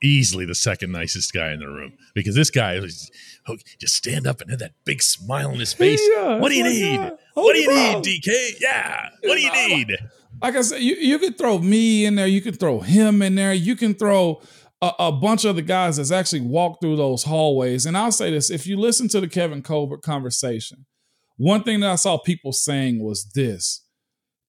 Easily 0.03 0.47
the 0.47 0.55
second 0.55 0.93
nicest 0.93 1.33
guy 1.35 1.53
in 1.53 1.61
the 1.61 1.67
room 1.67 1.93
because 2.15 2.35
this 2.35 2.51
guy 2.51 2.81
was 2.81 3.11
oh, 3.49 3.57
just 3.79 3.95
stand 3.97 4.27
up 4.27 4.41
and 4.41 4.51
have 4.51 4.61
that 4.61 4.73
big 4.85 5.03
smile 5.03 5.51
on 5.51 5.59
his 5.59 5.75
face. 5.75 6.01
Yeah, 6.15 6.39
what 6.39 6.49
do 6.49 6.57
you 6.57 6.65
need? 6.65 6.97
guy. 6.97 7.13
What 7.35 7.53
do 7.53 7.61
you 7.61 7.69
need. 7.69 7.97
DK? 8.05 8.55
Yeah. 8.61 9.09
What 9.23 9.35
do 9.35 9.41
you 9.43 9.53
need? 9.53 9.99
like 10.43 10.57
I 10.57 10.63
said, 10.63 10.81
you, 10.81 10.95
you 10.97 11.19
could 11.19 11.37
throw 11.37 11.59
me 11.59 12.07
in 12.07 12.15
there, 12.15 12.27
you 12.27 12.41
can 12.41 12.55
throw 12.55 12.81
him 12.81 13.23
in 13.23 13.35
there, 13.35 13.53
you 13.53 13.77
can 13.77 13.95
throw 13.95 14.41
a, 14.81 14.93
a 14.99 15.13
bunch 15.13 15.45
of 15.45 15.57
the 15.57 15.63
guys 15.63 15.97
that's 15.97 16.11
actually 16.11 16.41
walked 16.41 16.81
through 16.81 16.97
those 16.97 17.25
hallways. 17.25 17.87
And 17.87 17.97
I'll 17.97 18.13
say 18.13 18.31
this: 18.31 18.51
if 18.51 18.67
you 18.67 18.79
listen 18.79 19.09
to 19.09 19.21
the 19.21 19.29
Kevin 19.29 19.63
Colbert 19.63 20.03
conversation, 20.03 20.87
one 21.41 21.63
thing 21.63 21.81
that 21.81 21.91
I 21.91 21.95
saw 21.95 22.19
people 22.19 22.53
saying 22.53 23.03
was 23.03 23.25
this. 23.35 23.87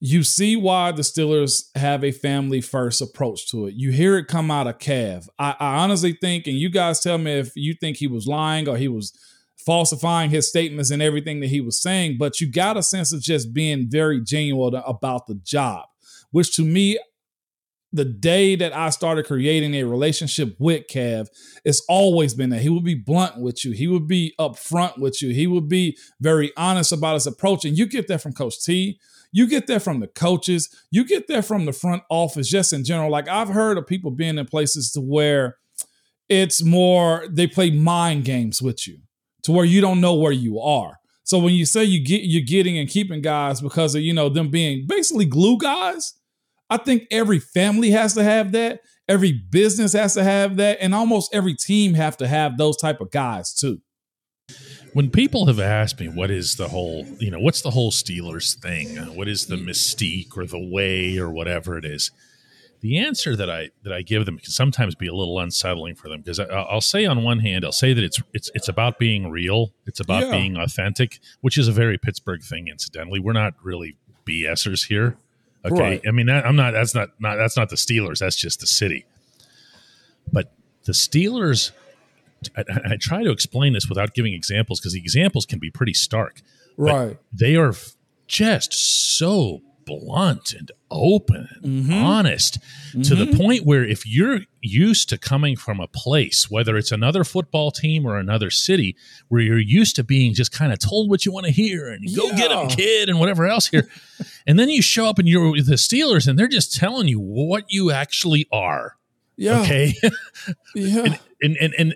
You 0.02 0.24
see 0.24 0.58
why 0.58 0.92
the 0.92 1.04
Steelers 1.04 1.70
have 1.76 2.04
a 2.04 2.12
family 2.12 2.60
first 2.60 3.02
approach 3.02 3.50
to 3.52 3.68
it. 3.68 3.76
You 3.76 3.92
hear 3.92 4.18
it 4.18 4.28
come 4.28 4.52
out 4.52 4.68
of 4.68 4.78
Kev. 4.78 5.30
I, 5.40 5.56
I 5.58 5.78
honestly 5.78 6.18
think, 6.20 6.48
and 6.48 6.58
you 6.58 6.70
guys 6.70 7.00
tell 7.00 7.18
me 7.18 7.32
if 7.32 7.54
you 7.56 7.76
think 7.80 7.96
he 7.96 8.08
was 8.08 8.28
lying 8.28 8.68
or 8.68 8.76
he 8.76 8.90
was 8.90 9.18
falsifying 9.66 10.32
his 10.32 10.50
statements 10.50 10.92
and 10.92 11.02
everything 11.02 11.40
that 11.40 11.48
he 11.48 11.62
was 11.62 11.82
saying, 11.82 12.18
but 12.20 12.42
you 12.42 12.52
got 12.52 12.76
a 12.76 12.84
sense 12.84 13.14
of 13.14 13.22
just 13.22 13.54
being 13.54 13.88
very 13.90 14.20
genuine 14.20 14.76
about 14.86 15.28
the 15.28 15.36
job, 15.36 15.86
which 16.32 16.54
to 16.58 16.66
me, 16.66 17.00
the 17.94 18.06
day 18.06 18.56
that 18.56 18.74
I 18.74 18.90
started 18.90 19.26
creating 19.26 19.76
a 19.76 19.84
relationship 19.84 20.56
with 20.60 20.88
Kev, 20.88 21.28
it's 21.66 21.84
always 21.90 22.34
been 22.34 22.50
that 22.52 22.62
he 22.62 22.70
would 22.70 22.86
be 22.86 22.96
blunt 22.96 23.38
with 23.38 23.66
you. 23.66 23.72
He 23.72 23.88
would 23.88 24.08
be 24.08 24.34
upfront 24.40 24.98
with 24.98 25.22
you. 25.22 25.34
He 25.34 25.48
would 25.48 25.68
be 25.68 25.98
very 26.20 26.52
honest 26.56 26.92
about 26.92 27.16
his 27.16 27.28
approach. 27.28 27.66
And 27.66 27.78
you 27.78 27.86
get 27.86 28.08
that 28.08 28.22
from 28.22 28.34
Coach 28.34 28.64
T. 28.64 29.00
You 29.34 29.48
get 29.48 29.68
that 29.68 29.82
from 29.82 30.00
the 30.00 30.08
coaches. 30.08 30.70
You 30.90 31.06
get 31.06 31.28
that 31.28 31.46
from 31.46 31.66
the 31.66 31.74
front 31.74 32.04
office, 32.10 32.50
just 32.50 32.74
in 32.74 32.84
general. 32.84 33.12
Like 33.12 33.28
I've 33.28 33.50
heard 33.50 33.78
of 33.78 33.88
people 33.88 34.12
being 34.12 34.38
in 34.38 34.46
places 34.46 34.92
to 34.92 35.02
where 35.02 35.58
it's 36.30 36.64
more 36.64 37.26
they 37.30 37.48
play 37.48 37.72
mind 37.72 38.24
games 38.24 38.62
with 38.62 38.88
you 38.88 39.00
to 39.44 39.52
where 39.52 39.66
you 39.66 39.82
don't 39.82 40.02
know 40.02 40.16
where 40.16 40.32
you 40.32 40.60
are. 40.60 40.98
So 41.24 41.40
when 41.40 41.54
you 41.54 41.66
say 41.66 41.84
you 41.84 42.04
get 42.04 42.24
you're 42.24 42.44
getting 42.46 42.78
and 42.78 42.90
keeping 42.90 43.22
guys 43.22 43.62
because 43.62 43.96
of 43.96 44.02
you 44.02 44.14
know 44.14 44.30
them 44.30 44.50
being 44.50 44.86
basically 44.88 45.26
glue 45.26 45.58
guys, 45.58 46.14
I 46.72 46.78
think 46.78 47.06
every 47.12 47.40
family 47.40 47.92
has 47.92 48.14
to 48.16 48.24
have 48.24 48.52
that. 48.54 48.82
Every 49.08 49.34
business 49.34 49.94
has 49.94 50.14
to 50.14 50.24
have 50.24 50.56
that, 50.56 50.78
and 50.80 50.96
almost 50.96 51.36
every 51.36 51.54
team 51.54 51.94
have 51.96 52.16
to 52.18 52.28
have 52.28 52.58
those 52.58 52.78
type 52.78 53.02
of 53.02 53.12
guys 53.12 53.54
too. 53.54 53.82
When 54.94 55.10
people 55.10 55.46
have 55.48 55.60
asked 55.60 56.00
me 56.00 56.08
what 56.08 56.32
is 56.32 56.56
the 56.56 56.68
whole, 56.70 57.06
you 57.20 57.30
know, 57.32 57.40
what's 57.40 57.62
the 57.62 57.72
whole 57.72 57.92
Steelers 57.92 58.58
thing? 58.58 58.96
What 59.16 59.28
is 59.28 59.46
the 59.48 59.56
mystique 59.56 60.38
or 60.38 60.46
the 60.46 60.60
way 60.60 61.18
or 61.18 61.30
whatever 61.30 61.78
it 61.78 61.86
is? 61.86 62.12
The 62.82 62.98
answer 62.98 63.36
that 63.36 63.50
I 63.50 63.70
that 63.84 63.94
I 63.94 64.02
give 64.02 64.26
them 64.26 64.38
can 64.40 64.50
sometimes 64.50 64.96
be 64.96 65.08
a 65.08 65.14
little 65.14 65.40
unsettling 65.40 65.96
for 65.96 66.10
them 66.10 66.22
because 66.22 66.40
I'll 66.40 66.82
say 66.82 67.06
on 67.06 67.24
one 67.24 67.40
hand, 67.40 67.64
I'll 67.64 67.72
say 67.72 67.94
that 67.94 68.04
it's 68.04 68.22
it's 68.34 68.50
it's 68.56 68.68
about 68.68 68.98
being 68.98 69.30
real, 69.30 69.72
it's 69.86 70.00
about 70.00 70.24
Yeah. 70.24 70.32
being 70.32 70.58
authentic, 70.58 71.20
which 71.42 71.58
is 71.58 71.68
a 71.68 71.72
very 71.72 71.98
Pittsburgh 71.98 72.42
thing. 72.42 72.68
Incidentally, 72.68 73.20
we're 73.20 73.34
not 73.34 73.54
really 73.64 73.98
BSers 74.26 74.88
here. 74.88 75.16
Okay, 75.66 75.76
Right. 75.76 76.02
I 76.08 76.12
mean 76.12 76.26
that, 76.28 76.46
I'm 76.46 76.56
not. 76.56 76.72
That's 76.72 76.96
not 76.96 77.10
not 77.20 77.38
that's 77.38 77.56
not 77.56 77.70
the 77.70 77.76
Steelers. 77.76 78.20
That's 78.20 78.36
just 78.36 78.60
the 78.60 78.68
city. 78.68 79.06
But 80.32 80.52
the 80.86 80.94
Steelers, 80.94 81.72
I, 82.58 82.64
I 82.94 82.98
try 83.00 83.24
to 83.24 83.30
explain 83.32 83.74
this 83.74 83.88
without 83.88 84.14
giving 84.14 84.34
examples 84.34 84.80
because 84.80 84.94
the 84.94 85.00
examples 85.00 85.46
can 85.46 85.60
be 85.60 85.70
pretty 85.70 85.94
stark. 85.94 86.42
Right. 86.78 87.18
They 87.32 87.56
are 87.56 87.74
just 88.28 88.74
so 88.74 89.62
blunt 90.00 90.54
and 90.54 90.72
open 90.90 91.48
and 91.64 91.82
Mm-hmm. 91.86 91.94
honest 91.94 92.58
to 93.04 93.16
the 93.16 93.34
point 93.38 93.66
where 93.66 93.84
if 93.86 94.06
you're 94.06 94.40
used 94.62 95.10
to 95.10 95.18
coming 95.18 95.56
from 95.56 95.80
a 95.80 95.88
place, 95.88 96.52
whether 96.52 96.76
it's 96.78 96.92
another 96.92 97.24
football 97.24 97.72
team 97.72 98.06
or 98.06 98.18
another 98.18 98.50
city, 98.50 98.96
where 99.30 99.42
you're 99.42 99.58
used 99.58 99.96
to 99.96 100.04
being 100.04 100.34
just 100.34 100.52
kind 100.52 100.72
of 100.74 100.80
told 100.80 101.10
what 101.10 101.26
you 101.26 101.32
want 101.32 101.46
to 101.46 101.52
hear 101.52 101.88
and 101.90 102.06
go 102.16 102.30
get 102.36 102.50
them, 102.50 102.68
kid, 102.68 103.10
and 103.10 103.20
whatever 103.20 103.46
else 103.48 103.68
here. 103.68 103.88
and 104.48 104.60
then 104.60 104.70
you 104.70 104.82
show 104.82 105.06
up 105.08 105.18
and 105.18 105.28
you're 105.28 105.50
with 105.52 105.68
the 105.68 105.76
Steelers 105.76 106.28
and 106.28 106.38
they're 106.38 106.48
just 106.48 106.76
telling 106.76 107.08
you 107.08 107.20
what 107.20 107.66
you 107.70 107.90
actually 107.92 108.48
are. 108.52 108.98
Yeah. 109.38 109.62
Okay. 109.62 109.94
Yeah. 110.76 111.18
and, 111.42 111.58
and, 111.60 111.74
and 111.78 111.96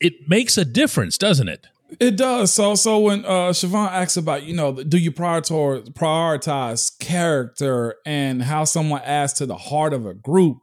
it 0.00 0.28
makes 0.28 0.56
a 0.58 0.64
difference, 0.64 1.18
doesn't 1.18 1.48
it? 1.48 1.66
It 2.00 2.16
does. 2.16 2.52
So 2.52 2.74
so 2.74 2.98
when 2.98 3.24
uh 3.24 3.50
Siobhan 3.50 3.90
asks 3.90 4.16
about, 4.16 4.42
you 4.42 4.54
know, 4.54 4.72
do 4.72 4.98
you 4.98 5.10
prioritize 5.10 5.88
prioritize 5.92 6.98
character 6.98 7.96
and 8.04 8.42
how 8.42 8.64
someone 8.64 9.00
adds 9.04 9.32
to 9.34 9.46
the 9.46 9.56
heart 9.56 9.92
of 9.92 10.06
a 10.06 10.14
group? 10.14 10.58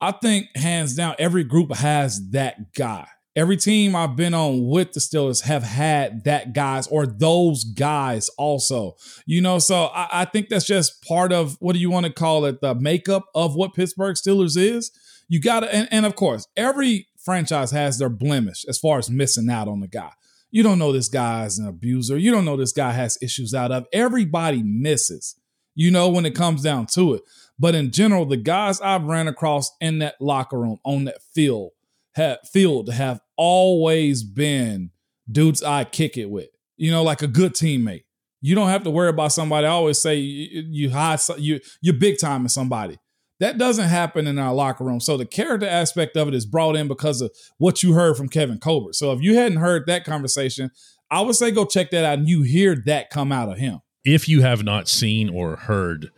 I 0.00 0.10
think 0.10 0.48
hands 0.56 0.96
down, 0.96 1.14
every 1.18 1.44
group 1.44 1.72
has 1.76 2.30
that 2.30 2.74
guy. 2.74 3.06
Every 3.34 3.56
team 3.56 3.96
I've 3.96 4.16
been 4.16 4.34
on 4.34 4.66
with 4.66 4.92
the 4.92 5.00
Steelers 5.00 5.44
have 5.44 5.62
had 5.62 6.24
that 6.24 6.52
guys 6.52 6.86
or 6.88 7.06
those 7.06 7.64
guys 7.64 8.28
also. 8.36 8.96
You 9.24 9.40
know, 9.40 9.58
so 9.58 9.84
I, 9.86 10.08
I 10.12 10.24
think 10.26 10.48
that's 10.48 10.66
just 10.66 11.02
part 11.04 11.32
of 11.32 11.56
what 11.60 11.72
do 11.72 11.78
you 11.78 11.88
want 11.88 12.04
to 12.04 12.12
call 12.12 12.44
it, 12.44 12.60
the 12.60 12.74
makeup 12.74 13.24
of 13.34 13.54
what 13.54 13.74
Pittsburgh 13.74 14.16
Steelers 14.16 14.58
is. 14.58 14.90
You 15.28 15.40
gotta 15.40 15.72
and, 15.72 15.88
and 15.90 16.04
of 16.04 16.16
course, 16.16 16.46
every 16.56 17.06
franchise 17.24 17.70
has 17.70 17.98
their 17.98 18.10
blemish 18.10 18.64
as 18.68 18.76
far 18.76 18.98
as 18.98 19.08
missing 19.08 19.48
out 19.48 19.68
on 19.68 19.80
the 19.80 19.88
guy. 19.88 20.10
You 20.52 20.62
don't 20.62 20.78
know 20.78 20.92
this 20.92 21.08
guy 21.08 21.46
is 21.46 21.58
an 21.58 21.66
abuser. 21.66 22.18
You 22.18 22.30
don't 22.30 22.44
know 22.44 22.58
this 22.58 22.72
guy 22.72 22.92
has 22.92 23.18
issues 23.22 23.54
out 23.54 23.72
of. 23.72 23.86
Everybody 23.90 24.62
misses, 24.62 25.34
you 25.74 25.90
know, 25.90 26.10
when 26.10 26.26
it 26.26 26.34
comes 26.34 26.62
down 26.62 26.86
to 26.88 27.14
it. 27.14 27.22
But 27.58 27.74
in 27.74 27.90
general, 27.90 28.26
the 28.26 28.36
guys 28.36 28.78
I've 28.80 29.04
ran 29.04 29.28
across 29.28 29.70
in 29.80 30.00
that 30.00 30.20
locker 30.20 30.60
room, 30.60 30.78
on 30.84 31.04
that 31.04 31.22
field, 31.34 31.70
have, 32.16 32.38
field 32.52 32.92
have 32.92 33.20
always 33.38 34.22
been 34.22 34.90
dudes 35.30 35.62
I 35.62 35.84
kick 35.84 36.18
it 36.18 36.30
with. 36.30 36.48
You 36.76 36.90
know, 36.90 37.02
like 37.02 37.22
a 37.22 37.28
good 37.28 37.54
teammate. 37.54 38.04
You 38.42 38.54
don't 38.54 38.68
have 38.68 38.82
to 38.82 38.90
worry 38.90 39.08
about 39.08 39.32
somebody. 39.32 39.66
I 39.66 39.70
always 39.70 40.00
say 40.00 40.16
you, 40.16 40.64
you 40.68 40.90
hide 40.90 41.20
you 41.38 41.60
you're 41.80 41.94
big 41.94 42.18
time 42.18 42.42
in 42.42 42.48
somebody. 42.48 42.98
That 43.42 43.58
doesn't 43.58 43.88
happen 43.88 44.28
in 44.28 44.38
our 44.38 44.54
locker 44.54 44.84
room. 44.84 45.00
So 45.00 45.16
the 45.16 45.26
character 45.26 45.66
aspect 45.66 46.16
of 46.16 46.28
it 46.28 46.34
is 46.34 46.46
brought 46.46 46.76
in 46.76 46.86
because 46.86 47.20
of 47.20 47.32
what 47.58 47.82
you 47.82 47.92
heard 47.92 48.16
from 48.16 48.28
Kevin 48.28 48.60
Colbert. 48.60 48.94
So 48.94 49.10
if 49.10 49.20
you 49.20 49.34
hadn't 49.34 49.58
heard 49.58 49.82
that 49.88 50.04
conversation, 50.04 50.70
I 51.10 51.22
would 51.22 51.34
say 51.34 51.50
go 51.50 51.64
check 51.64 51.90
that 51.90 52.04
out 52.04 52.20
and 52.20 52.28
you 52.28 52.42
hear 52.42 52.76
that 52.86 53.10
come 53.10 53.32
out 53.32 53.48
of 53.48 53.58
him. 53.58 53.80
If 54.04 54.28
you 54.28 54.42
have 54.42 54.62
not 54.62 54.88
seen 54.88 55.28
or 55.28 55.56
heard 55.56 56.12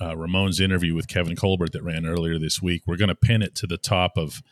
uh, 0.00 0.16
Ramon's 0.16 0.58
interview 0.58 0.94
with 0.94 1.06
Kevin 1.06 1.36
Colbert 1.36 1.72
that 1.72 1.82
ran 1.82 2.06
earlier 2.06 2.38
this 2.38 2.62
week, 2.62 2.84
we're 2.86 2.96
going 2.96 3.08
to 3.08 3.14
pin 3.14 3.42
it 3.42 3.54
to 3.56 3.66
the 3.66 3.76
top 3.76 4.12
of 4.16 4.42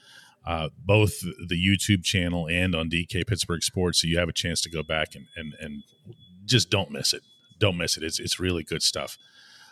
uh, 0.44 0.68
both 0.85 1.18
the 1.20 1.57
YouTube 1.57 2.05
channel 2.05 2.46
and 2.46 2.75
on 2.75 2.90
DK 2.90 3.27
Pittsburgh 3.27 3.62
Sports, 3.62 4.03
so 4.03 4.07
you 4.07 4.18
have 4.18 4.29
a 4.29 4.35
chance 4.35 4.61
to 4.61 4.68
go 4.68 4.83
back 4.83 5.14
and 5.14 5.29
and 5.35 5.55
and 5.61 5.83
just 6.44 6.68
don't 6.68 6.90
miss 6.90 7.14
it. 7.14 7.22
Don't 7.59 7.79
miss 7.79 7.96
it. 7.96 8.03
It's 8.03 8.20
it's 8.20 8.38
really 8.38 8.64
good 8.64 8.83
stuff. 8.83 9.16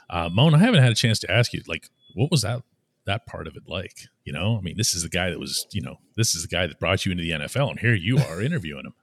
Uh, 0.08 0.28
Moan, 0.32 0.54
I 0.54 0.58
haven't 0.58 0.82
had 0.82 0.90
a 0.90 0.96
chance 0.96 1.18
to 1.20 1.30
ask 1.30 1.52
you, 1.52 1.62
like, 1.68 1.88
what 2.14 2.30
was 2.30 2.42
that 2.42 2.62
that 3.06 3.26
part 3.26 3.46
of 3.46 3.56
it 3.56 3.62
like? 3.66 4.08
You 4.24 4.32
know, 4.32 4.56
I 4.56 4.60
mean, 4.60 4.76
this 4.76 4.94
is 4.94 5.02
the 5.02 5.08
guy 5.08 5.30
that 5.30 5.38
was, 5.38 5.66
you 5.72 5.82
know, 5.82 5.96
this 6.16 6.34
is 6.34 6.42
the 6.42 6.48
guy 6.48 6.66
that 6.66 6.78
brought 6.78 7.04
you 7.04 7.12
into 7.12 7.24
the 7.24 7.30
NFL, 7.30 7.70
and 7.70 7.80
here 7.80 7.94
you 7.94 8.18
are 8.18 8.40
interviewing 8.40 8.86
him. 8.86 8.94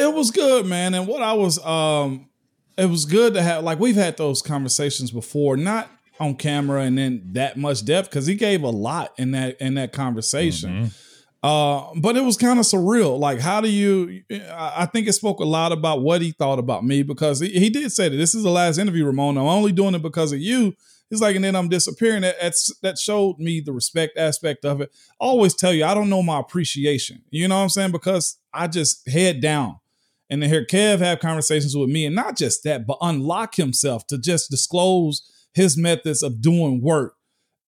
It 0.00 0.14
was 0.14 0.30
good, 0.30 0.64
man. 0.64 0.94
And 0.94 1.08
what 1.08 1.22
I 1.22 1.32
was, 1.32 1.58
um, 1.66 2.28
it 2.76 2.88
was 2.88 3.04
good 3.04 3.34
to 3.34 3.42
have. 3.42 3.64
Like 3.64 3.80
we've 3.80 3.96
had 3.96 4.16
those 4.16 4.42
conversations 4.42 5.10
before, 5.10 5.56
not 5.56 5.90
on 6.20 6.34
camera 6.34 6.82
and 6.82 6.98
then 6.98 7.22
that 7.32 7.56
much 7.56 7.84
depth 7.84 8.10
because 8.10 8.26
he 8.26 8.34
gave 8.34 8.62
a 8.62 8.70
lot 8.70 9.12
in 9.18 9.32
that 9.32 9.60
in 9.60 9.74
that 9.74 9.92
conversation. 9.92 10.70
Mm-hmm. 10.70 10.86
Uh, 11.40 11.94
but 12.00 12.16
it 12.16 12.22
was 12.22 12.36
kind 12.36 12.58
of 12.58 12.64
surreal. 12.64 13.18
Like, 13.18 13.38
how 13.38 13.60
do 13.60 13.68
you? 13.68 14.22
I 14.30 14.72
I 14.78 14.86
think 14.86 15.06
it 15.06 15.12
spoke 15.12 15.40
a 15.40 15.44
lot 15.44 15.72
about 15.72 16.02
what 16.02 16.20
he 16.20 16.32
thought 16.32 16.58
about 16.58 16.84
me 16.84 17.02
because 17.02 17.40
he, 17.40 17.48
he 17.48 17.70
did 17.70 17.92
say 17.92 18.08
that 18.08 18.16
this 18.16 18.34
is 18.34 18.42
the 18.42 18.50
last 18.50 18.78
interview, 18.78 19.04
Ramon. 19.04 19.38
I'm 19.38 19.44
only 19.44 19.72
doing 19.72 19.94
it 19.94 20.02
because 20.02 20.32
of 20.32 20.40
you. 20.40 20.74
He's 21.10 21.20
like, 21.20 21.36
and 21.36 21.44
then 21.44 21.56
I'm 21.56 21.68
disappearing. 21.68 22.22
That 22.22 22.36
that's, 22.40 22.74
that 22.82 22.98
showed 22.98 23.38
me 23.38 23.60
the 23.60 23.72
respect 23.72 24.18
aspect 24.18 24.64
of 24.64 24.80
it. 24.80 24.90
I 25.20 25.24
always 25.24 25.54
tell 25.54 25.72
you, 25.72 25.84
I 25.84 25.94
don't 25.94 26.10
know 26.10 26.22
my 26.22 26.38
appreciation. 26.38 27.22
You 27.30 27.48
know 27.48 27.56
what 27.56 27.62
I'm 27.62 27.68
saying? 27.70 27.92
Because 27.92 28.38
I 28.52 28.66
just 28.68 29.08
head 29.08 29.40
down 29.40 29.78
and 30.30 30.42
to 30.42 30.48
hear 30.48 30.64
Kev 30.64 30.98
have 30.98 31.20
conversations 31.20 31.76
with 31.76 31.88
me, 31.88 32.04
and 32.04 32.14
not 32.14 32.36
just 32.36 32.64
that, 32.64 32.86
but 32.86 32.98
unlock 33.00 33.54
himself 33.56 34.06
to 34.08 34.18
just 34.18 34.50
disclose 34.50 35.22
his 35.54 35.76
methods 35.76 36.22
of 36.22 36.42
doing 36.42 36.82
work. 36.82 37.14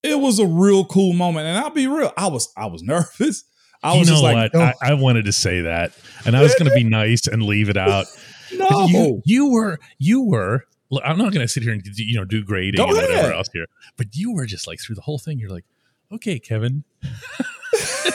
It 0.03 0.19
was 0.19 0.39
a 0.39 0.47
real 0.47 0.85
cool 0.85 1.13
moment, 1.13 1.47
and 1.47 1.59
I'll 1.59 1.71
be 1.71 1.87
real. 1.87 2.13
I 2.17 2.29
was 2.29 2.53
I 2.57 2.67
was 2.67 2.83
nervous. 2.85 3.45
I 3.83 3.95
you 3.95 4.01
was 4.01 4.09
know 4.09 4.15
just 4.15 4.23
like, 4.23 4.53
what? 4.53 4.63
"Oh, 4.63 4.87
I, 4.87 4.91
I 4.91 4.95
wanted 4.95 5.25
to 5.25 5.33
say 5.33 5.63
that, 5.63 5.93
and 6.27 6.37
I 6.37 6.43
was 6.43 6.55
going 6.55 6.69
to 6.69 6.75
be 6.75 6.85
nice 6.89 7.27
and 7.27 7.43
leave 7.43 7.71
it 7.71 7.79
out. 7.79 8.07
no, 8.53 8.87
you, 8.87 9.23
you 9.25 9.51
were, 9.51 9.79
you 9.99 10.23
were. 10.27 10.65
Look, 10.91 11.03
I'm 11.05 11.17
not 11.19 11.33
going 11.33 11.45
to 11.45 11.49
sit 11.49 11.63
here 11.63 11.73
and 11.73 11.83
you 11.97 12.17
know 12.17 12.25
do 12.25 12.43
grading 12.45 12.81
and 12.81 12.91
whatever 12.91 13.13
ahead. 13.13 13.33
else 13.33 13.49
here, 13.53 13.67
but 13.97 14.15
you 14.17 14.33
were 14.33 14.47
just 14.47 14.67
like 14.67 14.81
through 14.81 14.97
the 14.97 15.03
whole 15.03 15.19
thing. 15.19 15.39
You're 15.39 15.51
like, 15.51 15.65
okay, 16.13 16.39
Kevin. 16.39 16.85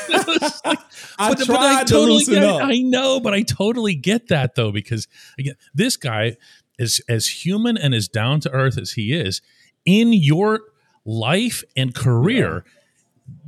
I 0.07 0.77
But- 1.17 1.37
but 1.37 1.45
tried 1.45 1.87
to 1.87 1.93
totally 1.93 2.13
loosen 2.19 2.33
get, 2.35 2.43
up. 2.43 2.61
I 2.63 2.79
know, 2.81 3.19
but 3.19 3.33
I 3.33 3.41
totally 3.41 3.95
get 3.95 4.27
that 4.27 4.55
though 4.55 4.71
because 4.71 5.07
again, 5.39 5.55
this 5.73 5.97
guy 5.97 6.37
is 6.77 7.01
as 7.07 7.27
human 7.27 7.77
and 7.77 7.93
as 7.93 8.07
down 8.07 8.39
to 8.41 8.51
earth 8.51 8.77
as 8.77 8.91
he 8.91 9.13
is 9.13 9.41
in 9.85 10.11
your 10.13 10.61
life 11.05 11.63
and 11.77 11.95
career 11.95 12.65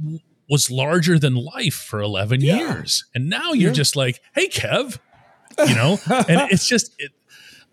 w- 0.01 0.19
was 0.49 0.71
larger 0.71 1.19
than 1.19 1.35
life 1.35 1.73
for 1.73 1.99
11 1.99 2.39
Yeah. 2.41 2.57
years. 2.57 3.05
And 3.13 3.29
now 3.29 3.51
you're 3.51 3.69
Yeah. 3.71 3.73
just 3.73 3.95
like, 3.97 4.21
"Hey 4.33 4.47
Kev." 4.47 4.97
You 5.67 5.75
know? 5.75 5.99
and 6.29 6.49
it's 6.51 6.67
just 6.67 6.91
it, 6.99 7.11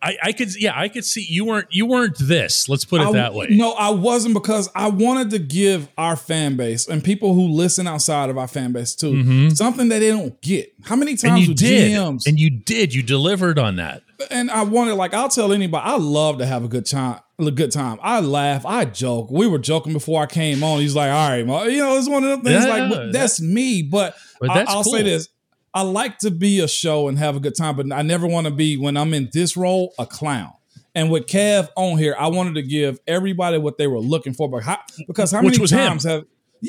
I, 0.04 0.16
I 0.24 0.32
could 0.32 0.54
yeah, 0.60 0.78
I 0.78 0.88
could 0.88 1.04
see 1.04 1.24
you 1.28 1.44
weren't 1.46 1.68
you 1.70 1.86
weren't 1.86 2.18
this. 2.18 2.68
Let's 2.68 2.84
put 2.84 3.00
it 3.00 3.06
I- 3.08 3.12
that 3.12 3.32
way. 3.34 3.46
No, 3.50 3.72
I 3.72 3.90
wasn't 3.90 4.34
because 4.34 4.68
I 4.74 4.88
wanted 4.88 5.30
to 5.30 5.38
give 5.38 5.88
our 5.96 6.14
fan 6.16 6.56
base 6.56 6.86
and 6.86 7.02
people 7.02 7.32
who 7.34 7.48
listen 7.48 7.86
outside 7.86 8.28
of 8.30 8.36
our 8.38 8.46
fan 8.48 8.72
base 8.72 8.94
too 8.94 9.50
something 9.50 9.88
that 9.88 10.00
they 10.00 10.10
don't 10.10 10.40
get. 10.42 10.72
How 10.84 10.96
many 10.96 11.14
Mm-hmm. 11.14 11.28
times 11.28 11.48
you 11.48 11.54
did. 11.54 11.92
GMs 11.92 12.26
And 12.26 12.38
you 12.38 12.50
did. 12.50 12.92
You 12.94 13.02
delivered 13.02 13.58
on 13.58 13.76
that. 13.76 14.02
and 14.30 14.50
I 14.50 14.62
wanted 14.64 14.94
like 14.94 15.14
I'll 15.14 15.28
tell 15.28 15.52
anybody 15.52 15.82
I 15.84 15.96
love 15.96 16.38
to 16.38 16.46
have 16.46 16.64
a 16.64 16.68
good 16.68 16.86
time. 16.86 17.20
A 17.40 17.50
good 17.50 17.72
time. 17.72 17.98
I 18.00 18.20
laugh. 18.20 18.64
I 18.64 18.84
joke. 18.84 19.28
We 19.30 19.48
were 19.48 19.58
joking 19.58 19.92
before 19.92 20.22
I 20.22 20.26
came 20.26 20.62
on. 20.62 20.78
He's 20.78 20.94
like, 20.94 21.10
"All 21.10 21.28
right, 21.30 21.44
Mo," 21.44 21.64
you 21.64 21.78
know, 21.78 21.96
it's 21.98 22.08
one 22.08 22.22
of 22.22 22.30
them 22.30 22.42
things. 22.42 22.64
Yeah, 22.64 22.86
like 22.88 23.10
that's 23.12 23.40
me. 23.40 23.82
But, 23.82 24.14
But 24.40 24.50
I, 24.50 24.54
that's 24.58 24.70
I'll 24.70 24.84
say 24.84 25.02
this: 25.02 25.28
I 25.74 25.82
like 25.82 26.18
to 26.18 26.30
be 26.30 26.60
a 26.60 26.68
show 26.68 27.08
and 27.08 27.18
have 27.18 27.34
a 27.37 27.40
good 27.40 27.56
time, 27.56 27.76
but 27.76 27.92
I 27.92 28.02
never 28.02 28.26
want 28.26 28.46
to 28.46 28.52
be 28.52 28.76
when 28.76 28.96
I'm 28.96 29.12
in 29.12 29.28
this 29.32 29.56
role 29.56 29.92
a 29.98 30.06
clown. 30.06 30.52
And 30.94 31.10
with 31.10 31.26
Kev 31.26 31.68
on 31.76 31.98
here, 31.98 32.14
I 32.16 32.28
wanted 32.28 32.54
to 32.54 32.62
give 32.62 33.00
everybody 33.08 33.58
what 33.58 33.76
they 33.78 33.88
were 33.88 33.98
looking 33.98 34.32
for. 34.34 34.48
But 34.48 34.62
how, 34.62 34.78
because 35.08 35.32
how 35.32 35.42
Which 35.42 35.54
many 35.54 35.62
was 35.62 35.72
him. 35.72 35.78
times 35.78 36.04
have 36.04 36.24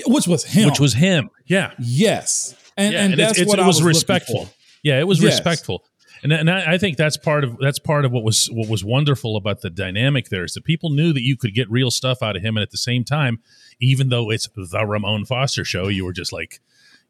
which 0.08 0.28
was 0.28 0.44
him? 0.44 0.66
Which 0.70 0.80
was 0.80 0.94
him. 0.96 1.30
Yeah. 1.46 1.72
yes, 1.80 2.56
and 2.76 2.94
yeah, 2.94 3.02
and, 3.04 3.14
it's- 3.14 3.38
that's 3.38 3.48
what 3.48 3.60
it 3.60 3.62
I 3.62 3.68
was 3.68 3.78
was 3.78 3.84
respectful. 3.86 4.50
Yeah, 4.84 5.00
it 5.00 5.08
was 5.08 5.22
Yes. 5.22 5.34
respectful, 5.34 5.84
and 6.24 6.34
and 6.34 6.50
I 6.50 6.74
I 6.74 6.78
think 6.80 6.98
that's 6.98 7.18
part 7.18 7.44
of 7.44 7.58
that's 7.60 7.80
part 7.80 8.04
of 8.06 8.12
what 8.12 8.24
was 8.24 8.48
what 8.52 8.68
was 8.68 8.84
wonderful 8.84 9.38
about 9.38 9.62
the 9.62 9.70
dynamic 9.70 10.30
there 10.30 10.44
is 10.44 10.54
that 10.54 10.64
people 10.66 10.90
knew 10.90 11.14
that 11.14 11.22
you 11.22 11.38
could 11.38 11.54
get 11.54 11.70
real 11.72 11.92
stuff 11.92 12.22
out 12.24 12.36
of 12.36 12.42
him, 12.44 12.58
and 12.58 12.62
at 12.64 12.72
the 12.72 12.78
same 12.78 13.04
time, 13.06 13.40
even 13.80 14.10
though 14.10 14.30
it's 14.32 14.50
the 14.56 14.86
Ramon 14.86 15.26
Foster 15.26 15.64
show, 15.64 15.88
you 15.88 16.04
were 16.04 16.14
just 16.14 16.34
like 16.34 16.60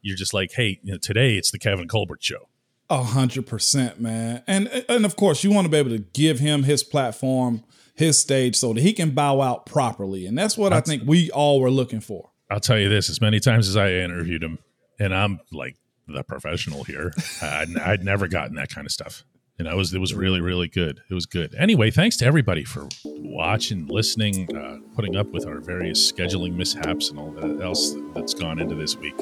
you're 0.02 0.16
just 0.16 0.34
like, 0.34 0.52
hey, 0.52 0.80
you 0.82 0.92
know, 0.92 0.98
today 0.98 1.36
it's 1.36 1.50
the 1.50 1.58
Kevin 1.58 1.88
Colbert 1.88 2.22
show. 2.22 2.48
A 2.88 3.02
hundred 3.02 3.46
percent, 3.46 4.00
man. 4.00 4.44
And 4.46 4.68
and 4.88 5.04
of 5.04 5.16
course, 5.16 5.42
you 5.42 5.50
want 5.50 5.64
to 5.64 5.70
be 5.70 5.76
able 5.76 5.90
to 5.90 5.98
give 5.98 6.38
him 6.38 6.62
his 6.62 6.84
platform, 6.84 7.64
his 7.94 8.18
stage, 8.18 8.54
so 8.54 8.72
that 8.72 8.80
he 8.80 8.92
can 8.92 9.10
bow 9.10 9.40
out 9.40 9.66
properly. 9.66 10.24
And 10.24 10.38
that's 10.38 10.56
what 10.56 10.72
I 10.72 10.80
think 10.80 11.02
we 11.04 11.30
all 11.32 11.60
were 11.60 11.70
looking 11.70 12.00
for. 12.00 12.30
I'll 12.48 12.60
tell 12.60 12.78
you 12.78 12.88
this: 12.88 13.10
as 13.10 13.20
many 13.20 13.40
times 13.40 13.68
as 13.68 13.76
I 13.76 13.90
interviewed 13.90 14.42
him, 14.42 14.60
and 15.00 15.12
I'm 15.12 15.40
like 15.50 15.76
the 16.06 16.22
professional 16.22 16.84
here, 16.84 17.12
I'd, 17.42 17.76
I'd 17.76 18.04
never 18.04 18.28
gotten 18.28 18.54
that 18.54 18.68
kind 18.68 18.86
of 18.86 18.92
stuff. 18.92 19.24
And 19.58 19.66
I 19.68 19.74
was 19.74 19.92
it 19.92 19.98
was 19.98 20.14
really 20.14 20.40
really 20.40 20.68
good. 20.68 21.00
It 21.10 21.14
was 21.14 21.26
good. 21.26 21.54
Anyway, 21.56 21.90
thanks 21.90 22.16
to 22.18 22.26
everybody 22.26 22.62
for 22.62 22.88
watching, 23.04 23.86
listening, 23.86 24.54
uh, 24.54 24.78
putting 24.94 25.16
up 25.16 25.32
with 25.32 25.46
our 25.46 25.60
various 25.60 26.12
scheduling 26.12 26.54
mishaps 26.54 27.10
and 27.10 27.18
all 27.18 27.32
that 27.32 27.60
else 27.60 27.96
that's 28.14 28.34
gone 28.34 28.60
into 28.60 28.74
this 28.74 28.96
week. 28.96 29.16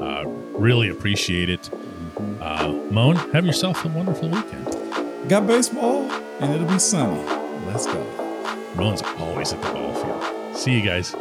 Uh, 0.00 0.24
really 0.58 0.88
appreciate 0.88 1.48
it. 1.48 1.70
Uh, 2.40 2.72
Moan, 2.90 3.16
have 3.32 3.44
yourself 3.46 3.84
a 3.84 3.88
wonderful 3.88 4.28
weekend. 4.28 4.66
Got 5.28 5.46
baseball, 5.46 6.10
and 6.40 6.52
it'll 6.52 6.66
be 6.68 6.78
sunny. 6.78 7.22
Let's 7.66 7.86
go. 7.86 8.04
Moan's 8.76 9.02
always 9.18 9.52
at 9.52 9.62
the 9.62 9.70
ball 9.70 9.94
field. 9.94 10.56
See 10.56 10.72
you 10.72 10.82
guys. 10.82 11.14